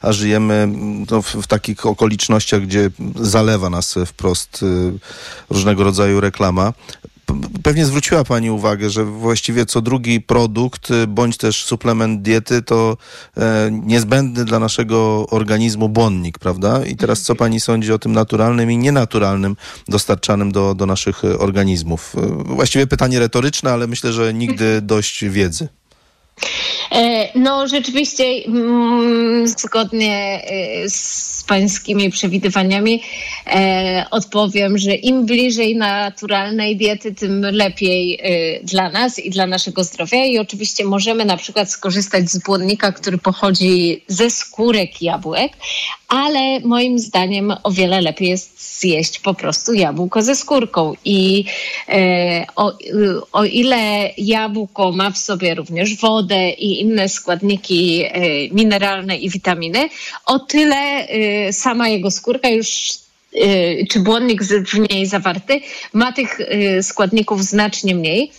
[0.08, 4.92] a żyjemy mm, no, w, w takich okolicznościach, gdzie zalewa nas wprost y,
[5.50, 6.72] różnego rodzaju reklama.
[7.62, 12.96] Pewnie zwróciła Pani uwagę, że właściwie co drugi produkt y, bądź też suplement diety to
[13.36, 16.84] e, niezbędny dla naszego organizmu błonnik, prawda?
[16.84, 19.56] I teraz co Pani sądzi o tym naturalnym i nienaturalnym
[19.88, 22.16] dostarczanym do, do naszych organizmów?
[22.16, 25.68] E, Właściwie pytanie retoryczne, ale myślę, że nigdy dość wiedzy.
[26.92, 33.02] E, No rzeczywiście mm, zgodnie e, z pańskimi przewidywaniami
[33.46, 38.20] e, odpowiem, że im bliżej naturalnej diety, tym lepiej
[38.62, 40.24] dla nas i dla naszego zdrowia.
[40.24, 45.52] I oczywiście możemy na przykład skorzystać z błonnika, który pochodzi ze skórek jabłek,
[46.08, 50.94] ale moim zdaniem o wiele lepiej jest zjeść po prostu jabłko ze skórką.
[51.04, 51.44] I
[52.56, 52.72] o,
[53.32, 56.21] o ile jabłko ma w sobie również wodę
[56.58, 58.10] i inne składniki e,
[58.50, 59.88] mineralne i witaminy,
[60.26, 62.94] o tyle e, sama jego skórka już
[63.34, 65.60] e, czy błonnik w niej zawarty
[65.92, 66.38] ma tych
[66.82, 68.32] składników znacznie mniej.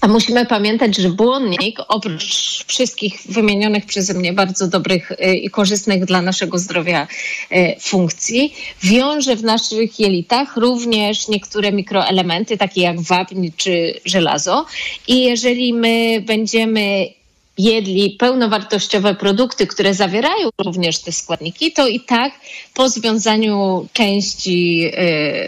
[0.00, 2.24] A musimy pamiętać, że błonnik, oprócz
[2.66, 7.06] wszystkich wymienionych przeze mnie bardzo dobrych y, i korzystnych dla naszego zdrowia
[7.52, 14.66] y, funkcji, wiąże w naszych jelitach również niektóre mikroelementy, takie jak wapń czy żelazo.
[15.08, 17.06] I jeżeli my będziemy
[17.62, 22.32] jedli pełnowartościowe produkty, które zawierają również te składniki, to i tak
[22.74, 24.86] po związaniu części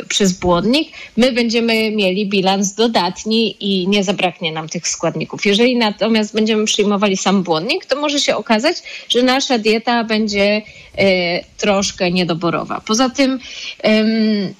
[0.00, 5.46] y, przez błonnik my będziemy mieli bilans dodatni i nie zabraknie nam tych składników.
[5.46, 8.76] Jeżeli natomiast będziemy przyjmowali sam błonnik, to może się okazać,
[9.08, 10.62] że nasza dieta będzie
[10.98, 11.02] y,
[11.56, 12.80] troszkę niedoborowa.
[12.86, 13.38] Poza tym
[13.86, 14.54] ym,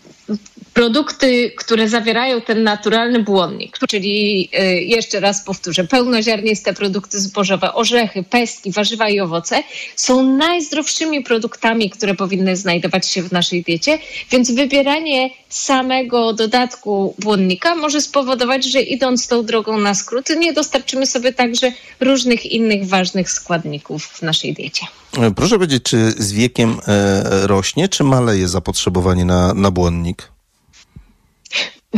[0.75, 8.23] produkty, które zawierają ten naturalny błonnik, czyli y, jeszcze raz powtórzę, pełnoziarniste produkty zbożowe, orzechy,
[8.23, 9.63] pestki, warzywa i owoce
[9.97, 13.99] są najzdrowszymi produktami, które powinny znajdować się w naszej diecie,
[14.31, 21.07] więc wybieranie samego dodatku błonnika może spowodować, że idąc tą drogą na skrót, nie dostarczymy
[21.07, 24.87] sobie także różnych innych ważnych składników w naszej diecie.
[25.19, 30.33] E, Proszę powiedzieć, czy z wiekiem e, rośnie, czy maleje zapotrzebowanie na, na błonnik?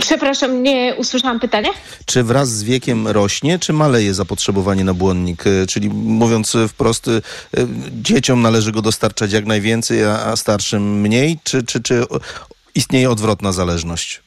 [0.01, 1.69] Przepraszam, nie usłyszałam pytania?
[2.07, 5.47] Czy wraz z wiekiem rośnie, czy maleje zapotrzebowanie na błonnik?
[5.47, 7.21] E, Czyli mówiąc wprost, e,
[8.03, 12.05] dzieciom należy go dostarczać jak najwięcej, a, starszym mniej, czy, czy, czy
[12.75, 14.23] istnieje odwrotna zależność?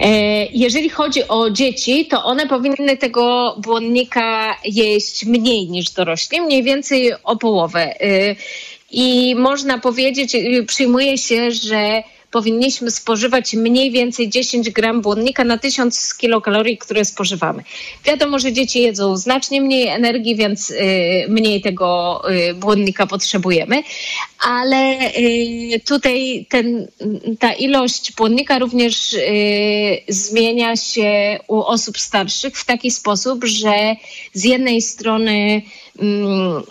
[0.00, 0.08] E,
[0.46, 7.12] Jeżeli chodzi o dzieci, to one powinny tego błonnika jeść mniej niż dorośli, mniej więcej
[7.24, 7.94] o połowę.
[8.90, 12.02] I można powiedzieć, przyjmuje się, że
[12.36, 17.62] powinniśmy spożywać mniej więcej 10 gram błonnika na 1000 kilokalorii, które spożywamy.
[18.04, 20.76] Wiadomo, że dzieci jedzą znacznie mniej energii, więc y,
[21.28, 23.82] mniej tego y, błonnika potrzebujemy,
[24.40, 26.88] ale y, tutaj ten,
[27.38, 29.16] ta ilość błonnika również
[30.08, 33.96] zmienia się u osób starszych w taki sposób, że
[34.32, 35.62] z jednej strony
[35.98, 36.62] mm,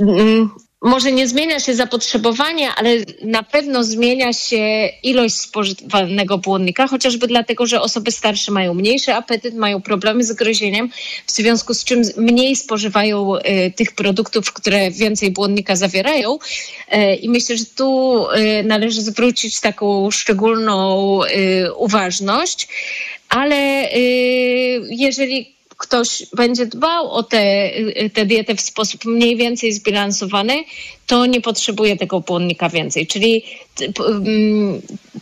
[0.00, 0.50] mm,
[0.82, 2.90] może nie zmienia się zapotrzebowanie, ale
[3.22, 9.54] na pewno zmienia się ilość spożywanego błonnika, chociażby dlatego, że osoby starsze mają mniejszy apetyt,
[9.54, 10.90] mają problemy z gryzieniem,
[11.26, 16.38] w związku z czym mniej spożywają y, tych produktów, które więcej błonnika zawierają.
[16.94, 20.78] Y, I myślę, że tu y, należy zwrócić taką szczególną
[21.76, 22.68] uważność,
[23.28, 23.88] ale
[24.90, 27.70] jeżeli ktoś będzie dbał o tę
[28.14, 30.64] te dietę w sposób mniej więcej zbilansowany,
[31.06, 33.06] to nie potrzebuje tego błonnika więcej.
[33.06, 33.44] Czyli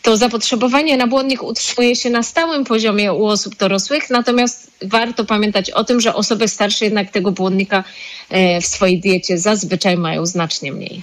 [0.03, 5.71] to zapotrzebowanie na błonnik utrzymuje się na stałym poziomie u osób dorosłych, natomiast warto pamiętać
[5.71, 7.85] o tym, że osoby starsze jednak tego błonnika
[8.31, 11.03] e, w swojej diecie zazwyczaj mają znacznie mniej.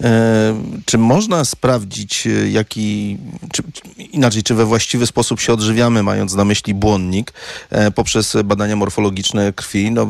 [0.00, 3.18] E, czy można sprawdzić, e, jaki,
[3.52, 3.62] czy,
[3.98, 7.32] inaczej, czy we właściwy sposób się odżywiamy, mając na myśli błonnik,
[7.70, 9.90] e, poprzez badania morfologiczne krwi?
[9.90, 10.06] No,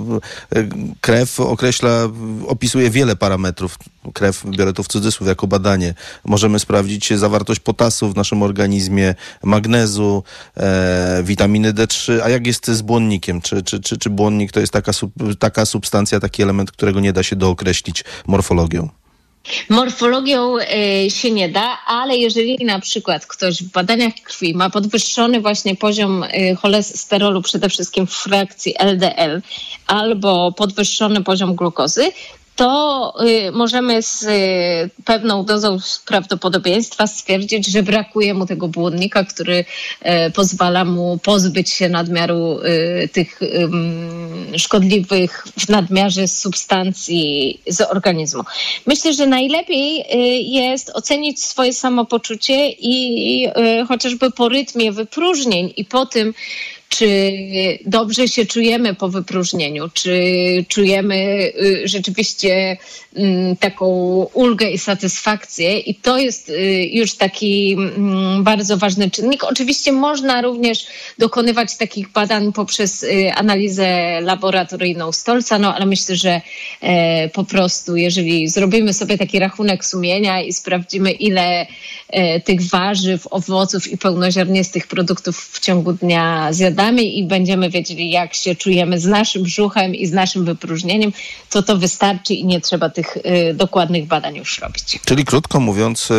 [1.01, 2.09] krew określa,
[2.47, 3.79] opisuje wiele parametrów.
[4.15, 5.95] Krew, biorę to w cudzysłów jako badanie.
[6.25, 10.23] Możemy sprawdzić zawartość potasu w naszym organizmie, magnezu,
[10.57, 12.21] e, witaminy D3.
[12.25, 13.41] A jak jest z błonnikiem?
[13.41, 14.93] Czy, czy, czy, czy błonnik to jest taka,
[15.39, 18.89] taka substancja, taki element, którego nie da się dookreślić morfologią?
[19.69, 25.41] Morfologią y, się nie da, ale jeżeli na przykład ktoś w badaniach krwi ma podwyższony
[25.41, 29.43] właśnie poziom y, cholesterolu, przede wszystkim w frakcji LDL,
[29.87, 32.13] albo podwyższony poziom glukozy,
[32.57, 33.15] to
[33.49, 40.31] y, możemy z y, pewną dozą prawdopodobieństwa stwierdzić, że brakuje mu tego błonnika, który y,
[40.31, 43.41] pozwala mu pozbyć się nadmiaru y, tych
[44.57, 48.43] szkodliwych w nadmiarze substancji z organizmu.
[48.87, 50.05] Myślę, że najlepiej
[50.53, 53.49] jest ocenić swoje samopoczucie i
[53.89, 56.35] chociażby po rytmie wypróżnień i po tym,
[56.89, 57.33] czy
[57.87, 60.21] dobrze się czujemy po wypróżnieniu, czy
[60.69, 61.17] czujemy
[61.63, 62.77] y, rzeczywiście
[63.17, 63.87] mm, taką
[64.33, 65.79] ulgę i satysfakcję.
[65.79, 66.55] I to jest y,
[66.93, 69.45] już taki mm, bardzo ważny czynnik.
[69.45, 70.87] Oczywiście można również
[71.19, 76.41] dokonywać takich badań poprzez y, analizę laboratoryjną stolca, no ale myślę, że
[76.81, 81.67] e, po prostu jeżeli zrobimy sobie taki rachunek sumienia i sprawdzimy ile
[82.09, 88.35] e, tych warzyw, owoców i pełnoziarnistych produktów w ciągu dnia zjadamy i będziemy wiedzieli, jak
[88.35, 91.13] się czujemy z naszym brzuchem i z naszym wypróżnieniem,
[91.51, 94.99] to to wystarczy i nie trzeba tych y, dokładnych badań już robić.
[95.05, 96.15] Czyli krótko mówiąc, y,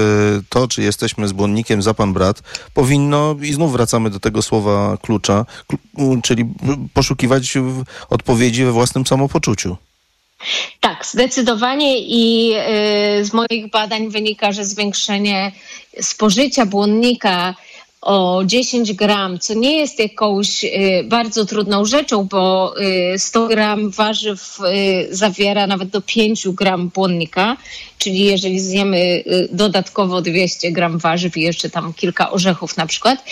[0.49, 2.41] to, czy jesteśmy z błonnikiem za pan brat,
[2.73, 6.45] powinno, i znów wracamy do tego słowa klucza, klu- czyli
[6.93, 7.53] poszukiwać
[8.09, 9.77] odpowiedzi we własnym samopoczuciu.
[10.79, 12.53] Tak, zdecydowanie i
[13.19, 15.51] y, z moich badań wynika, że zwiększenie
[16.01, 17.55] spożycia błonnika
[18.01, 22.73] o 10 gram, co nie jest jakąś y, bardzo trudną rzeczą, bo
[23.13, 27.57] y, 100 gram warzyw y, zawiera nawet do 5 gram błonnika,
[27.97, 33.23] czyli jeżeli zjemy y, dodatkowo 200 gram warzyw i jeszcze tam kilka orzechów na przykład,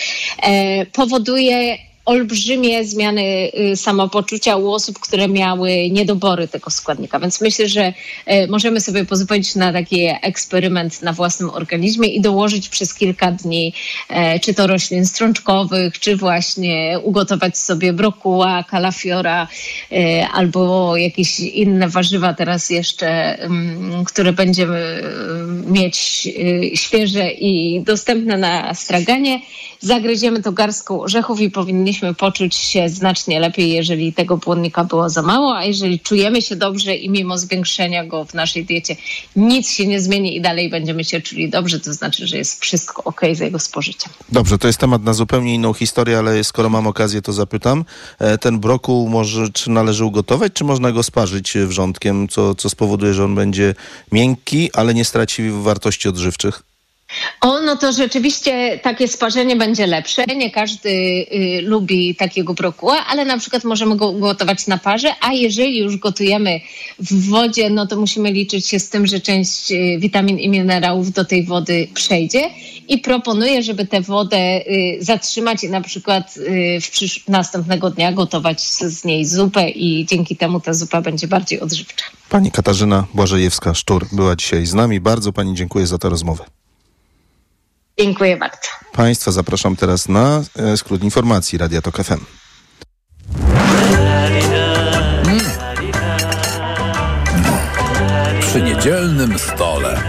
[0.43, 7.19] e, powoduje olbrzymie zmiany y, samopoczucia u osób, które miały niedobory tego składnika.
[7.19, 7.93] Więc myślę, że
[8.31, 13.73] y, możemy sobie pozwolić na taki eksperyment na własnym organizmie i dołożyć przez kilka dni
[14.09, 19.47] e, czy to roślin strączkowych, czy właśnie ugotować sobie brokuła, kalafiora
[20.33, 23.37] albo jakieś inne warzywa teraz jeszcze,
[24.05, 25.01] które będziemy
[25.67, 29.39] y, mieć y, świeże i dostępne na straganie.
[29.85, 35.21] Zagryziemy to garstką orzechów i powinniśmy poczuć się znacznie lepiej, jeżeli tego błonnika było za
[35.21, 38.95] mało, a jeżeli czujemy się dobrze i mimo zwiększenia go w naszej diecie
[39.35, 43.03] nic się nie zmieni i dalej będziemy się czuli dobrze, to znaczy, że jest wszystko
[43.03, 44.13] ok z jego spożyciem.
[44.31, 47.85] Dobrze, to jest temat na zupełnie inną historię, ale skoro mam okazję, to zapytam.
[48.19, 52.69] E, Ten brokuł może, czy należy ugotować, czy można go sparzyć e, wrzątkiem, co, co
[52.69, 53.75] spowoduje, że on będzie
[54.11, 56.63] miękki, ale nie straci wartości odżywczych?
[57.41, 60.25] O, no to rzeczywiście takie sparzenie będzie lepsze.
[60.35, 65.33] Nie każdy y, lubi takiego brokuła, ale na przykład możemy go gotować na parze, a
[65.33, 66.59] jeżeli już gotujemy
[66.99, 71.11] w wodzie, no to musimy liczyć się z tym, że część y, witamin i minerałów
[71.11, 72.49] do tej wody przejdzie
[72.87, 76.41] i proponuję, żeby tę wodę y, zatrzymać i na przykład y,
[76.81, 81.27] w przysz- następnego dnia gotować z, z niej zupę i dzięki temu ta zupa będzie
[81.27, 82.05] bardziej odżywcza.
[82.29, 84.99] Pani Katarzyna Błażejewska-Szczur była dzisiaj z nami.
[84.99, 86.45] Bardzo pani dziękuję za tę rozmowę.
[87.99, 88.67] Dziękuję bardzo.
[88.93, 92.25] Państwa zapraszam teraz na e, skrót informacji Radia Tok FM.
[98.41, 100.03] Przy niedzielnym stole.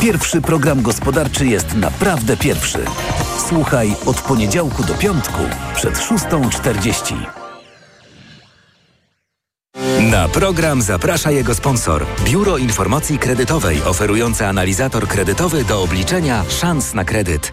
[0.00, 2.84] Pierwszy program gospodarczy jest naprawdę pierwszy.
[3.48, 5.40] Słuchaj od poniedziałku do piątku
[5.74, 7.37] przed 6.40.
[10.10, 12.06] Na program zaprasza jego sponsor.
[12.24, 17.52] Biuro Informacji Kredytowej oferujące analizator kredytowy do obliczenia szans na kredyt.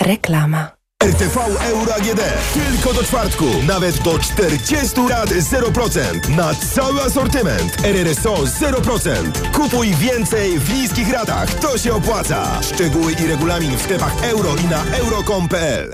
[0.00, 0.70] Reklama.
[1.04, 1.40] RTV
[1.70, 2.20] Euro AGD.
[2.54, 3.44] Tylko do czwartku.
[3.66, 6.36] Nawet do 40 lat 0%.
[6.36, 7.76] Na cały asortyment.
[7.84, 9.50] RRSO 0%.
[9.52, 11.54] Kupuj więcej w niskich ratach.
[11.54, 12.62] To się opłaca.
[12.62, 15.92] Szczegóły i regulamin w sklepach euro i na euro.com.pl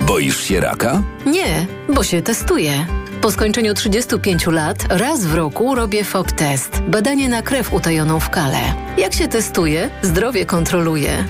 [0.00, 1.02] Boisz się raka?
[1.26, 2.86] Nie, bo się testuję.
[3.20, 6.82] Po skończeniu 35 lat raz w roku robię FOB test.
[6.88, 8.58] Badanie na krew utajoną w kale.
[8.98, 11.24] Jak się testuje, zdrowie kontroluje.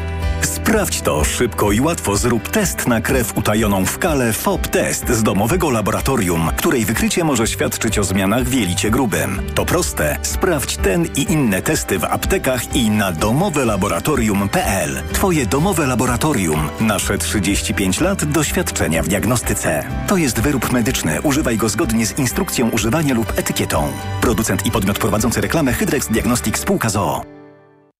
[0.68, 2.16] Sprawdź to szybko i łatwo.
[2.16, 7.46] Zrób test na krew utajoną w kale FOB Test z domowego laboratorium, której wykrycie może
[7.46, 9.42] świadczyć o zmianach w jelicie grubym.
[9.54, 10.18] To proste.
[10.22, 15.02] Sprawdź ten i inne testy w aptekach i na domowelaboratorium.pl.
[15.12, 16.68] Twoje domowe laboratorium.
[16.80, 19.84] Nasze 35 lat doświadczenia w diagnostyce.
[20.06, 21.22] To jest wyrób medyczny.
[21.22, 23.92] Używaj go zgodnie z instrukcją używania lub etykietą.
[24.20, 27.37] Producent i podmiot prowadzący reklamę Hydrex Diagnostic Spółka ZOO.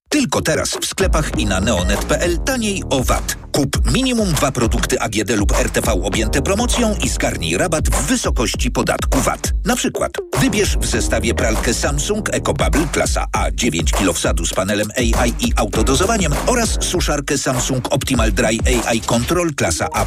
[0.09, 3.37] Tylko teraz w sklepach i na neonet.pl taniej o VAT.
[3.53, 9.21] Kup minimum dwa produkty AGD lub RTV objęte promocją i zgarnij rabat w wysokości podatku
[9.21, 9.53] VAT.
[9.65, 14.89] Na przykład wybierz w zestawie pralkę Samsung EcoBubble klasa A 9 kg wsadu z panelem
[14.97, 20.07] AI i autodozowaniem oraz suszarkę Samsung Optimal Dry AI Control klasa A++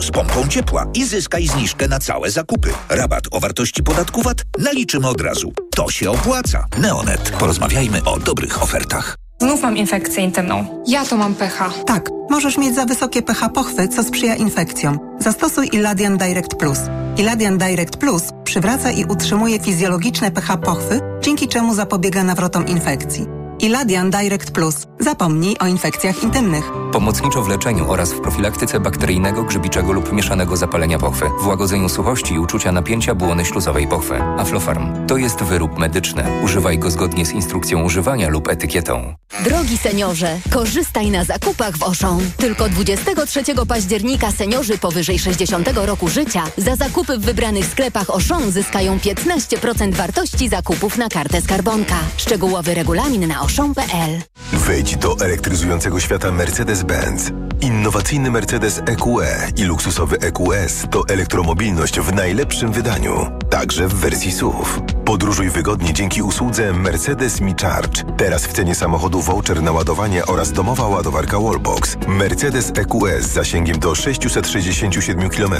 [0.00, 2.72] z pompą ciepła i zyskaj zniżkę na całe zakupy.
[2.88, 5.52] Rabat o wartości podatku VAT naliczymy od razu.
[5.76, 6.66] To się opłaca.
[6.78, 7.30] Neonet.
[7.30, 9.19] Porozmawiajmy o dobrych ofertach.
[9.40, 10.82] Znów mam infekcję intymną.
[10.86, 11.70] Ja to mam pH.
[11.86, 14.98] Tak, możesz mieć za wysokie pH pochwy, co sprzyja infekcjom.
[15.18, 16.78] Zastosuj Iladian Direct Plus.
[17.18, 23.39] Iladian Direct Plus przywraca i utrzymuje fizjologiczne pH pochwy, dzięki czemu zapobiega nawrotom infekcji.
[23.62, 24.74] Iladian Direct Plus.
[25.00, 26.64] Zapomnij o infekcjach intymnych.
[26.92, 32.34] Pomocniczo w leczeniu oraz w profilaktyce bakteryjnego, grzybiczego lub mieszanego zapalenia pochwy, w łagodzeniu suchości
[32.34, 34.22] i uczucia napięcia błony śluzowej pochwy.
[34.22, 36.24] Aflofarm to jest wyrób medyczny.
[36.44, 39.14] Używaj go zgodnie z instrukcją używania lub etykietą.
[39.44, 42.20] Drogi seniorze, korzystaj na zakupach w Auchan.
[42.36, 48.98] Tylko 23 października seniorzy powyżej 60 roku życia za zakupy w wybranych sklepach Auchan zyskają
[48.98, 51.98] 15% wartości zakupów na kartę skarbonka.
[52.16, 54.22] Szczegółowy regulamin na auchan.pl.
[54.52, 57.49] Wejdź do elektryzującego świata Mercedes-Benz.
[57.60, 64.64] Innowacyjny Mercedes EQE i luksusowy EQS to elektromobilność w najlepszym wydaniu, także w wersji SUV.
[65.04, 68.02] Podróżuj wygodnie dzięki usłudze Mercedes Me Charge.
[68.16, 71.96] Teraz w cenie samochodu voucher na ładowanie oraz domowa ładowarka Wallbox.
[72.08, 75.54] Mercedes EQS z zasięgiem do 667 km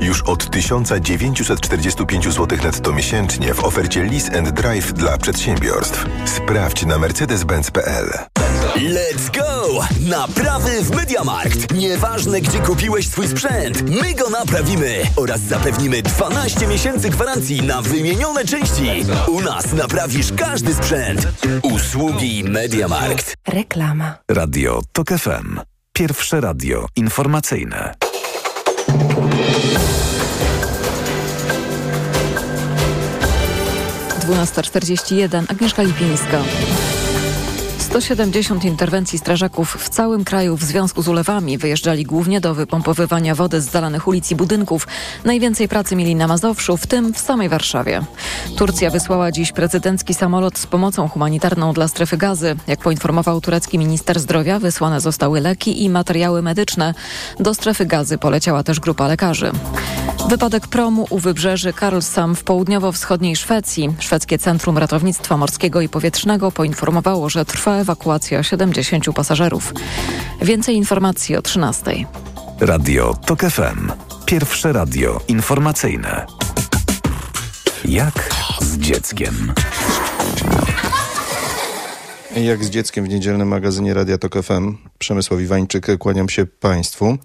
[0.00, 6.06] już od 1945 zł netto miesięcznie w ofercie Lease and Drive dla przedsiębiorstw.
[6.24, 8.45] Sprawdź na mercedes-benz.pl.
[8.76, 9.80] Let's go!
[10.00, 11.74] Naprawy w MediaMarkt.
[11.74, 18.44] Nieważne, gdzie kupiłeś swój sprzęt, my go naprawimy oraz zapewnimy 12 miesięcy gwarancji na wymienione
[18.44, 19.04] części.
[19.28, 21.28] U nas naprawisz każdy sprzęt.
[21.62, 23.34] Usługi MediaMarkt.
[23.48, 24.18] Reklama.
[24.30, 25.60] Radio TOK FM.
[25.92, 27.94] Pierwsze radio informacyjne.
[34.20, 35.46] Dwunasta czterdzieści jeden.
[35.48, 36.42] Agnieszka Lipińska.
[38.00, 43.60] 170 interwencji strażaków w całym kraju w związku z ulewami wyjeżdżali głównie do wypompowywania wody
[43.60, 44.86] z zalanych ulic i budynków.
[45.24, 48.02] Najwięcej pracy mieli na Mazowszu, w tym w samej Warszawie.
[48.56, 52.56] Turcja wysłała dziś prezydencki samolot z pomocą humanitarną dla strefy gazy.
[52.66, 56.94] Jak poinformował turecki minister zdrowia, wysłane zostały leki i materiały medyczne.
[57.40, 59.52] Do strefy gazy poleciała też grupa lekarzy.
[60.28, 63.94] Wypadek promu u wybrzeży Karlshamn w południowo-wschodniej Szwecji.
[63.98, 69.74] Szwedzkie Centrum Ratownictwa Morskiego i Powietrznego poinformowało, że trwa ewakuacja 70 pasażerów.
[70.42, 72.06] Więcej informacji o 13.
[72.60, 73.92] Radio TOK FM.
[74.24, 76.26] Pierwsze radio informacyjne.
[77.84, 79.52] Jak z dzieckiem?
[82.36, 84.76] Jak z dzieckiem w niedzielnym magazynie Radia Tok FM.
[84.98, 87.18] Przemysław Iwańczyk, kłaniam się Państwu.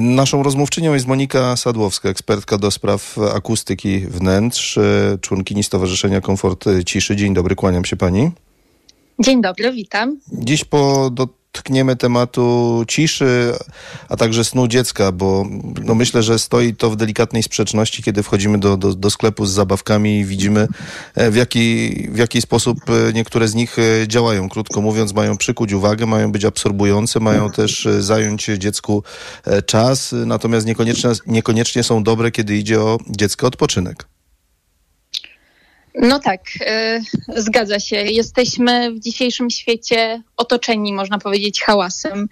[0.00, 4.78] Naszą rozmówczynią jest Monika Sadłowska, ekspertka do spraw akustyki wnętrz,
[5.20, 7.16] członkini Stowarzyszenia Komfort Ciszy.
[7.16, 8.30] Dzień dobry, kłaniam się Pani.
[9.18, 10.20] Dzień dobry, witam.
[10.32, 13.52] Dziś po do dotkniemy tematu ciszy,
[14.08, 15.46] a także snu dziecka, bo
[15.84, 19.50] no myślę, że stoi to w delikatnej sprzeczności, kiedy wchodzimy do, do, do sklepu z
[19.50, 20.68] zabawkami i widzimy,
[21.14, 24.48] e, w jaki, w jaki sposób e, niektóre z nich e, działają.
[24.48, 29.02] Krótko mówiąc, mają przykuć uwagę, mają być absorbujące, mają też zająć dziecku
[29.66, 34.06] czas, natomiast niekoniecznie, niekoniecznie są dobre, kiedy idzie o dziecko odpoczynek.
[35.94, 37.96] No tak, y, zgadza się.
[37.96, 42.28] Jesteśmy w dzisiejszym świecie otoczeni, można powiedzieć, hałasem.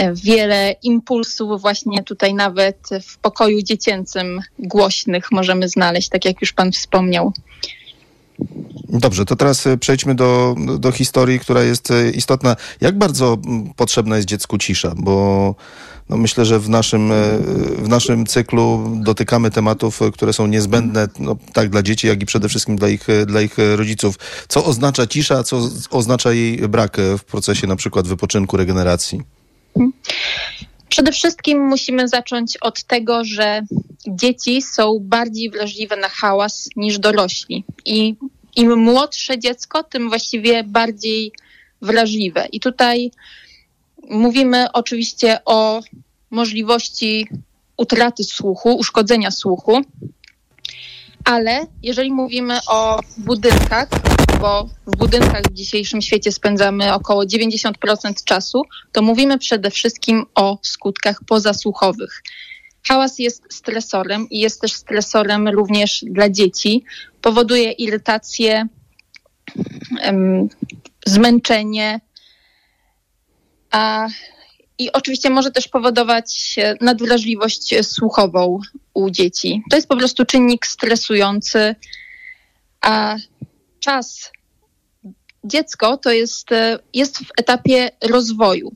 [0.00, 6.52] Y, Wiele impulsów właśnie tutaj nawet w pokoju dziecięcym głośnych możemy znaleźć, tak jak już
[6.52, 7.32] pan wspomniał.
[8.88, 12.56] Dobrze, to teraz e, przejdźmy do, do historii, która jest e, istotna.
[12.80, 13.38] Jak bardzo
[13.76, 14.92] potrzebna jest dziecku cisza?
[14.96, 15.54] Bo
[16.08, 17.38] no myślę, że w naszym, e,
[17.78, 22.48] w naszym cyklu dotykamy tematów, które są niezbędne no, tak dla dzieci, jak i przede
[22.48, 24.18] wszystkim dla ich, dla ich rodziców.
[24.48, 29.22] Co oznacza cisza, a co oznacza jej brak w procesie na przykład wypoczynku, regeneracji?
[30.92, 33.62] Przede wszystkim musimy zacząć od tego, że
[34.06, 37.64] dzieci są bardziej wrażliwe na hałas niż dorośli.
[37.84, 38.14] I
[38.56, 41.32] im młodsze dziecko, tym właściwie bardziej
[41.82, 42.46] wrażliwe.
[42.52, 43.10] I tutaj
[44.10, 45.80] mówimy oczywiście o
[46.30, 47.28] możliwości
[47.76, 49.80] utraty słuchu, uszkodzenia słuchu,
[51.24, 53.88] ale jeżeli mówimy o budynkach,
[54.42, 58.62] bo w budynkach w dzisiejszym świecie spędzamy około 90% czasu,
[58.92, 62.22] to mówimy przede wszystkim o skutkach pozasłuchowych.
[62.88, 66.84] Hałas jest stresorem i jest też stresorem również dla dzieci.
[67.20, 68.66] Powoduje irytację,
[71.06, 72.00] zmęczenie,
[73.70, 74.08] a
[74.78, 78.60] i oczywiście może też powodować e, nadwrażliwość słuchową
[78.94, 79.62] u dzieci.
[79.70, 81.74] To jest po prostu czynnik stresujący,
[82.80, 83.16] a
[83.82, 84.32] czas
[85.44, 88.72] dziecko to jest, e, jest w etapie rozwoju.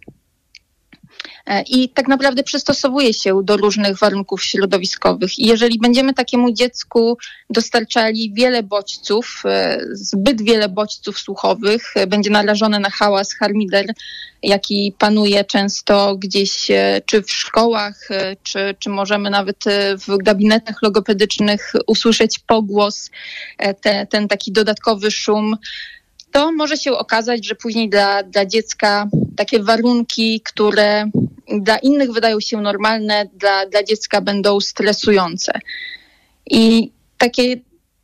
[1.47, 5.39] E, I tak naprawdę przystosowuje się do różnych warunków środowiskowych.
[5.39, 7.19] I jeżeli będziemy takiemu dziecku
[7.51, 13.87] dostarczali wiele bodźców, e, zbyt wiele bodźców słuchowych, e, będzie narażone na hałas, harmider,
[14.43, 16.69] jaki panuje często gdzieś,
[17.07, 18.09] czy w szkołach,
[18.43, 19.64] czy, czy możemy nawet
[20.09, 23.11] w gabinetach logopedycznych usłyszeć pogłos,
[23.81, 25.57] te, ten taki dodatkowy szum,
[26.31, 31.11] to może się okazać, że później dla, dla dziecka takie warunki, które
[31.61, 35.61] dla innych wydają się normalne, dla, dla dziecka będą stresujące.
[36.51, 37.57] I takie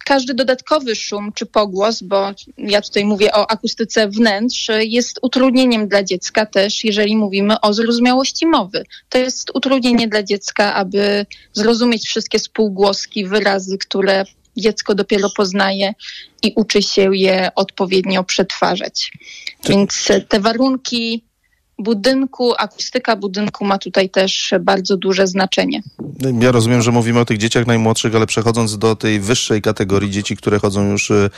[0.04, 6.02] każdy dodatkowy szum czy pogłos, bo ja tutaj mówię o akustyce wnętrz, jest utrudnieniem dla
[6.02, 8.84] dziecka też, jeżeli mówimy o zrozumiałości mowy.
[9.08, 14.24] To jest utrudnienie dla dziecka, aby zrozumieć wszystkie spółgłoski, wyrazy, które
[14.56, 15.94] dziecko dopiero poznaje
[16.42, 19.12] i uczy się je odpowiednio przetwarzać.
[19.68, 21.24] Więc te warunki
[21.78, 25.82] budynku, akustyka budynku ma tutaj też bardzo duże znaczenie.
[26.40, 30.36] Ja rozumiem, że mówimy o tych dzieciach najmłodszych, ale przechodząc do tej wyższej kategorii dzieci,
[30.36, 31.30] które chodzą już, e,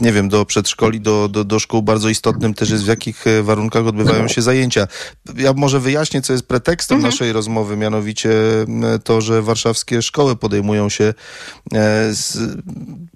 [0.00, 3.42] nie wiem, do przedszkoli, do, do, do szkół, bardzo istotnym też jest w jakich e,
[3.42, 4.86] warunkach odbywają się zajęcia.
[5.36, 8.30] Ja może wyjaśnię, co jest pretekstem naszej rozmowy, mianowicie
[8.68, 11.14] m, to, że warszawskie szkoły podejmują się e,
[12.14, 12.38] z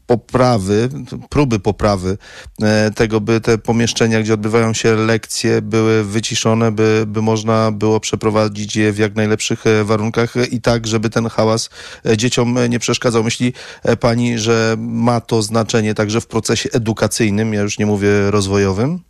[0.06, 0.88] poprawy,
[1.28, 2.18] próby poprawy
[2.62, 8.00] e, tego, by te pomieszczenia, gdzie odbywają się lekcje, były wyciszone, by, by można było
[8.00, 11.70] przeprowadzić je w jak najlepszych e, warunkach i tak, żeby ten hałas
[12.06, 13.24] e, dzieciom nie przeszkadzał.
[13.24, 13.52] Myśli
[14.00, 19.00] pani, że ma to znaczenie także w procesie edukacyjnym, ja już nie mówię rozwojowym?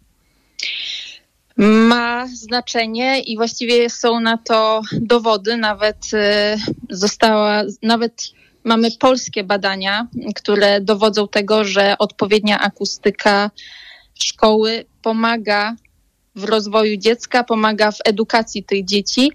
[1.57, 5.57] Ma znaczenie i właściwie są na to dowody.
[5.57, 6.11] Nawet
[6.91, 8.33] została, nawet
[8.65, 13.51] mamy polskie badania, które dowodzą tego, że odpowiednia akustyka
[14.15, 15.77] szkoły pomaga
[16.35, 19.33] w rozwoju dziecka, pomaga w edukacji tych dzieci.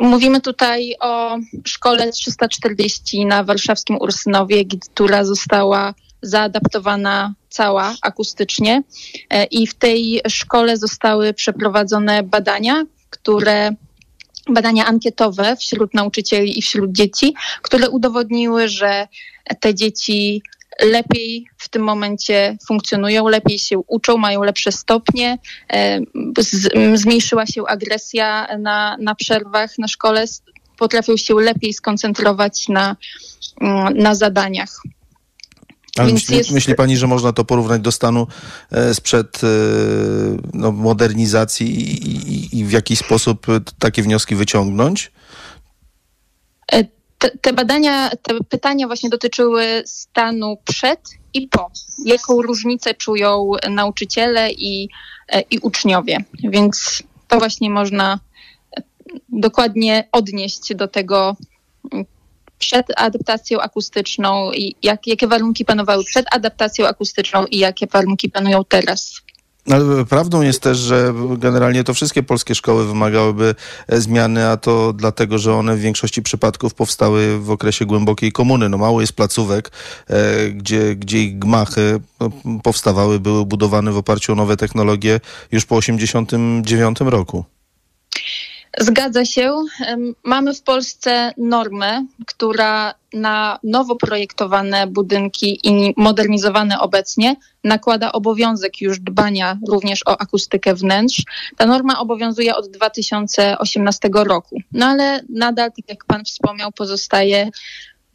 [0.00, 8.82] Mówimy tutaj o szkole 340 na warszawskim Ursynowie, która została zaadaptowana cała akustycznie
[9.30, 13.70] E, i w tej szkole zostały przeprowadzone badania, które
[14.50, 19.08] badania ankietowe wśród nauczycieli i wśród dzieci, które udowodniły, że
[19.60, 20.42] te dzieci
[20.82, 25.38] lepiej w tym momencie funkcjonują, lepiej się uczą, mają lepsze stopnie,
[25.72, 26.00] e,
[26.94, 30.24] zmniejszyła się agresja na, na przerwach na szkole,
[30.78, 32.96] potrafią się lepiej skoncentrować na,
[33.94, 34.82] na zadaniach.
[35.98, 38.26] Ale myśli, jest- myśli pani, że można to porównać do stanu
[38.70, 39.46] e, sprzed e,
[40.52, 43.46] no, modernizacji i, i, i w jaki sposób
[43.78, 45.12] takie wnioski wyciągnąć?
[46.72, 46.84] E,
[47.18, 51.00] te, te badania, te pytania właśnie dotyczyły stanu przed
[51.34, 51.70] i po.
[52.04, 54.88] Jaką różnicę czują nauczyciele i,
[55.50, 56.24] i uczniowie.
[56.44, 58.18] Więc to właśnie można
[59.28, 61.36] dokładnie odnieść do tego
[62.58, 68.64] przed adaptacją akustyczną i jak, jakie warunki panowały przed adaptacją akustyczną i jakie warunki panują
[68.64, 69.24] teraz.
[69.70, 73.54] Ale prawdą jest też, że generalnie to wszystkie polskie szkoły wymagałyby
[73.88, 78.68] e, zmiany, a to dlatego, że one w większości przypadków powstały w okresie głębokiej komuny.
[78.68, 79.70] No mało jest placówek,
[80.08, 82.30] e, gdzie, gdzie ich gmachy no,
[82.62, 85.20] powstawały, były budowane w oparciu o nowe technologie
[85.52, 87.44] już po 1989 roku.
[88.78, 89.56] Zgadza się.
[90.24, 99.00] Mamy w Polsce normę, która na nowo projektowane budynki i modernizowane obecnie nakłada obowiązek już
[99.00, 101.22] dbania również o akustykę wnętrz.
[101.56, 104.58] Ta norma obowiązuje od 2018 roku.
[104.72, 107.50] No ale nadal, tak jak Pan wspomniał, pozostaje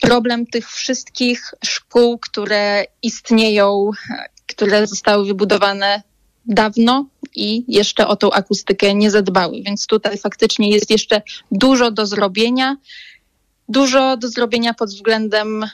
[0.01, 6.01] problem tych wszystkich szkół, które istnieją, e, które zostały wybudowane
[6.49, 9.61] dawno i jeszcze o tą akustykę nie zadbały.
[9.65, 11.21] Więc tutaj faktycznie jest jeszcze
[11.51, 12.77] dużo do zrobienia.
[13.69, 15.65] Dużo do zrobienia pod względem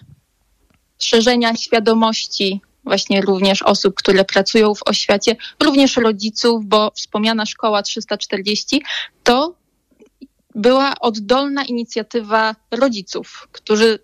[0.99, 8.81] szerzenia świadomości właśnie również osób, które pracują w oświacie, również rodziców, bo wspomniana szkoła 340
[9.23, 9.55] to
[10.55, 13.99] była oddolna inicjatywa rodziców, którzy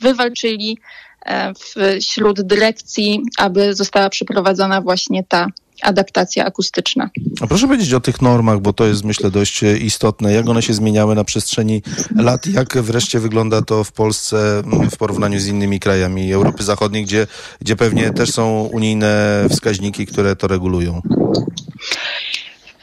[0.00, 0.78] wywalczyli
[1.26, 1.52] e,
[2.00, 5.46] wśród dyrekcji, aby została przeprowadzona właśnie ta
[5.82, 7.10] adaptacja akustyczna.
[7.40, 10.32] A proszę powiedzieć o tych normach, bo to jest myślę dość istotne.
[10.32, 11.82] Jak one się zmieniały na przestrzeni
[12.16, 17.04] lat jak wreszcie wygląda to w Polsce m, w porównaniu z innymi krajami Europy Zachodniej,
[17.04, 17.26] gdzie,
[17.60, 21.02] gdzie pewnie też są unijne wskaźniki, które to regulują?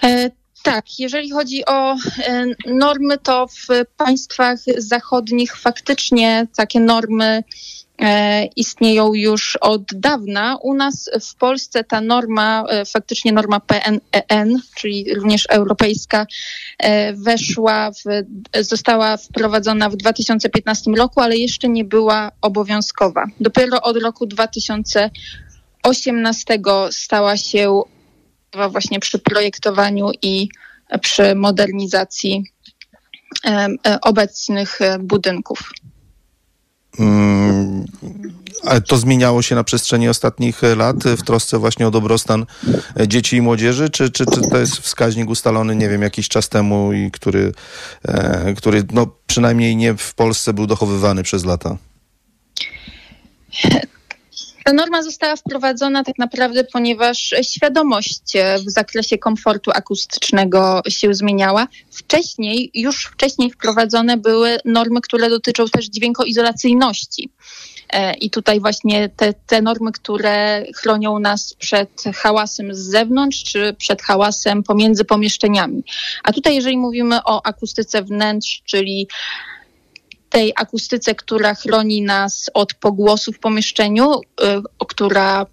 [0.04, 0.32] E,
[0.64, 1.98] Tak, jeżeli chodzi o e,
[2.66, 3.68] normy, to w
[3.98, 7.43] państwach zachodnich faktycznie takie normy
[8.56, 10.58] istnieją już od dawna.
[10.62, 16.28] U nas w Polsce ta norma, e, faktycznie norma PNEN, czyli również europejska,
[16.80, 18.04] e, weszła, w,
[18.62, 23.26] została wprowadzona w 2015 roku, ale jeszcze nie była obowiązkowa.
[23.39, 26.60] Dopiero od roku 2018
[26.91, 27.82] stała się
[28.72, 30.50] właśnie przy projektowaniu i
[31.02, 32.43] przy modernizacji
[33.45, 33.68] e,
[34.02, 35.72] obecnych e, budynków.
[37.00, 37.86] Mm,
[38.88, 42.45] to zmieniało się na przestrzeni ostatnich lat w trosce właśnie o dobrostan
[43.08, 46.93] dzieci i młodzieży, czy, czy, czy to jest wskaźnik ustalony, nie wiem, jakiś czas temu
[46.93, 47.52] i który,
[48.08, 51.78] e, który no, przynajmniej nie w Polsce był dochowywany przez lata?
[54.68, 61.68] Ta norma została wprowadzona tak naprawdę, ponieważ świadomość e, w zakresie komfortu akustycznego się zmieniała.
[61.91, 67.30] Wcześniej, już wcześniej wprowadzone były normy, które dotyczą też dźwiękoizolacyjności.
[67.89, 73.74] E, I tutaj właśnie te, te normy, które chronią nas przed hałasem z zewnątrz, czy
[73.74, 75.84] przed hałasem pomiędzy pomieszczeniami.
[76.24, 79.07] A tutaj, jeżeli mówimy o akustyce wnętrz, czyli
[80.30, 84.21] tej akustyce, która chroni nas od pogłosu w pomieszczeniu, y,
[84.88, 85.45] która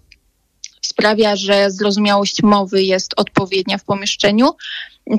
[0.81, 4.51] sprawia, że zrozumiałość mowy jest odpowiednia w pomieszczeniu,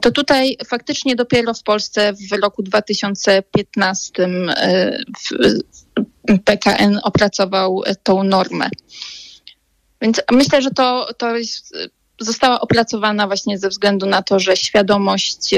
[0.02, 5.60] to tutaj faktycznie dopiero w Polsce w roku 2015 y, w-
[6.44, 8.70] PKN opracował y, tą normę.
[10.02, 11.76] Więc myślę, że to, to jest,
[12.20, 15.54] została opracowana właśnie ze względu na to, że świadomość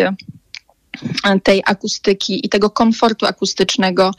[1.43, 4.11] tej akustyki i tego komfortu akustycznego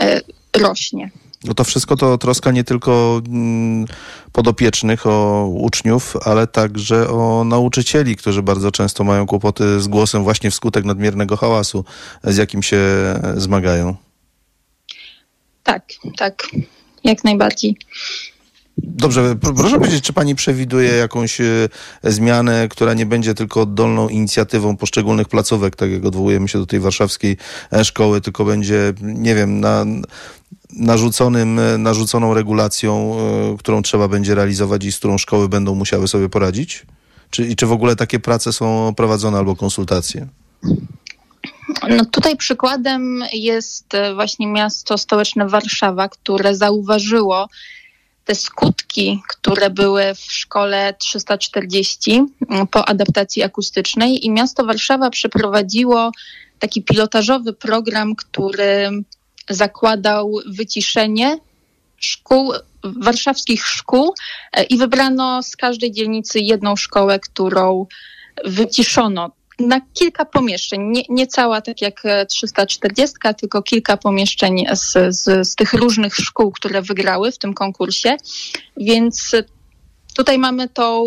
[0.00, 0.20] e,
[0.56, 1.10] rośnie.
[1.44, 3.86] No to wszystko to troska nie tylko mm,
[4.32, 10.50] podopiecznych, o uczniów, ale także o nauczycieli, którzy bardzo często mają kłopoty z głosem właśnie
[10.50, 11.84] wskutek nadmiernego hałasu,
[12.24, 12.80] z jakim się
[13.36, 13.96] zmagają.
[15.62, 15.84] Tak,
[16.16, 16.42] tak,
[17.04, 17.76] jak najbardziej.
[18.78, 21.68] Dobrze, pr- proszę powiedzieć, czy pani przewiduje jakąś e,
[22.02, 26.80] zmianę, która nie będzie tylko oddolną inicjatywą poszczególnych placówek, tak jak odwołujemy się do tej
[26.80, 27.36] warszawskiej
[27.72, 29.84] e, szkoły, tylko będzie, nie wiem, na,
[30.72, 33.16] narzuconym, e, narzuconą regulacją,
[33.58, 36.86] którą trzeba będzie realizować i z którą szkoły będą musiały sobie poradzić?
[37.30, 40.26] Czy, I czy w ogóle takie prace są prowadzone albo konsultacje?
[41.88, 47.48] No tutaj przykładem jest właśnie miasto stołeczne Warszawa, które zauważyło
[48.24, 56.10] te skutki, które były w szkole 340 mm, po adaptacji akustycznej i miasto Warszawa przeprowadziło
[56.58, 58.90] taki pilotażowy program, który
[59.50, 61.38] zakładał wyciszenie
[61.96, 62.52] szkół,
[62.82, 64.14] warszawskich szkół
[64.52, 67.86] e, i wybrano z każdej dzielnicy jedną szkołę, którą
[68.44, 69.30] wyciszono
[69.66, 75.48] na kilka pomieszczeń, nie, nie cała tak jak e, 340, tylko kilka pomieszczeń z, z,
[75.48, 78.16] z tych różnych szkół, które wygrały w tym konkursie.
[78.76, 79.44] Więc e,
[80.14, 81.04] tutaj mamy tą,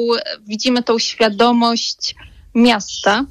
[0.48, 2.16] widzimy tą świadomość
[2.56, 3.26] miasta,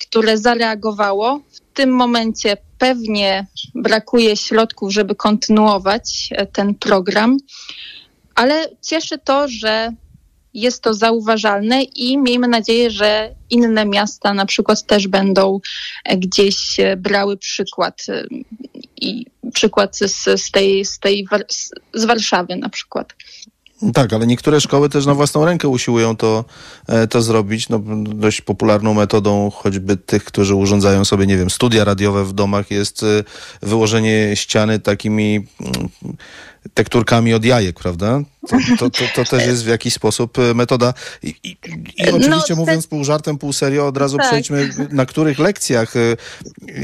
[0.00, 1.40] które zareagowało.
[1.50, 7.36] W tym momencie pewnie brakuje środków, żeby kontynuować e, ten program,
[8.34, 9.92] ale cieszy to, że
[10.60, 15.60] jest to zauważalne i miejmy nadzieję, że inne miasta na przykład też będą
[16.04, 18.24] e, gdzieś e, brały przykład e,
[19.00, 21.26] i przykład z, z tej, z tej
[21.94, 23.14] z- Warszawy na przykład.
[23.94, 26.44] Tak, ale niektóre szkoły też na własną rękę usiłują to,
[27.10, 27.68] to zrobić.
[27.68, 32.70] No, dość popularną metodą choćby tych, którzy urządzają sobie, nie wiem, studia radiowe w domach
[32.70, 33.04] jest
[33.62, 35.88] wyłożenie ściany takimi mm,
[36.74, 38.20] tekturkami od jajek, prawda?
[38.48, 40.94] To, to, to, to też jest w jakiś sposób e, metoda.
[41.22, 41.56] I, i, i
[42.10, 44.26] No, oczywiście te- mówiąc pół żartem, pół serio, od razu Tak.
[44.26, 46.16] przejdźmy na których lekcjach, e,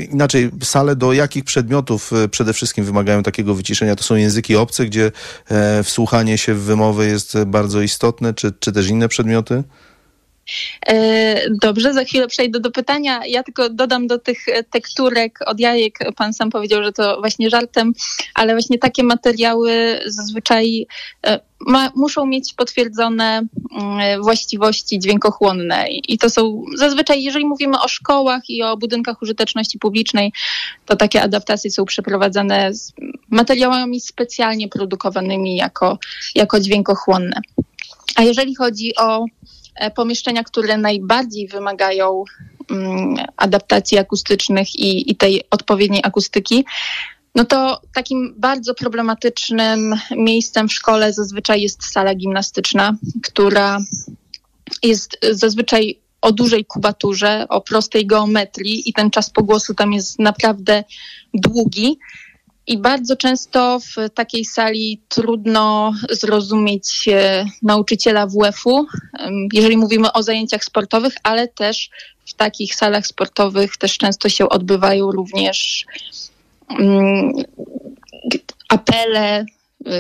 [0.05, 3.97] inaczej sale do jakich przedmiotów e, przede wszystkim wymagają takiego wyciszenia?
[3.97, 5.13] To są języki obce, gdzie
[5.85, 9.65] wsłuchanie się w wymowy jest bardzo istotne, czy, czy też inne przedmioty?
[10.87, 13.21] E, Dobrze, za chwilę przejdę do pytania.
[13.27, 15.99] Ja tylko dodam do tych e, tekturek od jajek.
[16.17, 17.93] Pan sam powiedział, że to właśnie żartem,
[18.35, 20.87] ale właśnie takie materiały zazwyczaj
[21.27, 23.43] e, ma, muszą mieć potwierdzone
[23.81, 25.87] mm, właściwości dźwiękochłonne.
[25.89, 30.33] I to są zazwyczaj, jeżeli mówimy o szkołach i o budynkach użyteczności publicznej,
[30.87, 32.93] to takie adaptacje są przeprowadzane z
[33.31, 35.99] materiałami specjalnie produkowanymi jako,
[36.35, 37.41] jako dźwiękochłonne.
[38.17, 39.25] A jeżeli chodzi o
[39.95, 42.25] pomieszczenia, które najbardziej wymagają
[42.71, 46.65] mm, adaptacji akustycznych i, i tej odpowiedniej akustyki,
[47.35, 53.79] no to takim bardzo problematycznym miejscem w szkole zazwyczaj jest sala gimnastyczna, która
[54.83, 60.85] jest zazwyczaj o dużej kubaturze, o prostej geometrii i ten czas pogłosu tam jest naprawdę
[61.35, 61.99] długi.
[62.67, 68.87] I bardzo często w takiej sali trudno zrozumieć e, nauczyciela WF-u,
[69.53, 71.91] jeżeli mówimy o zajęciach sportowych, ale też
[72.27, 75.87] w takich salach sportowych też często się odbywają również
[76.71, 77.33] mm,
[78.69, 79.45] apele, y,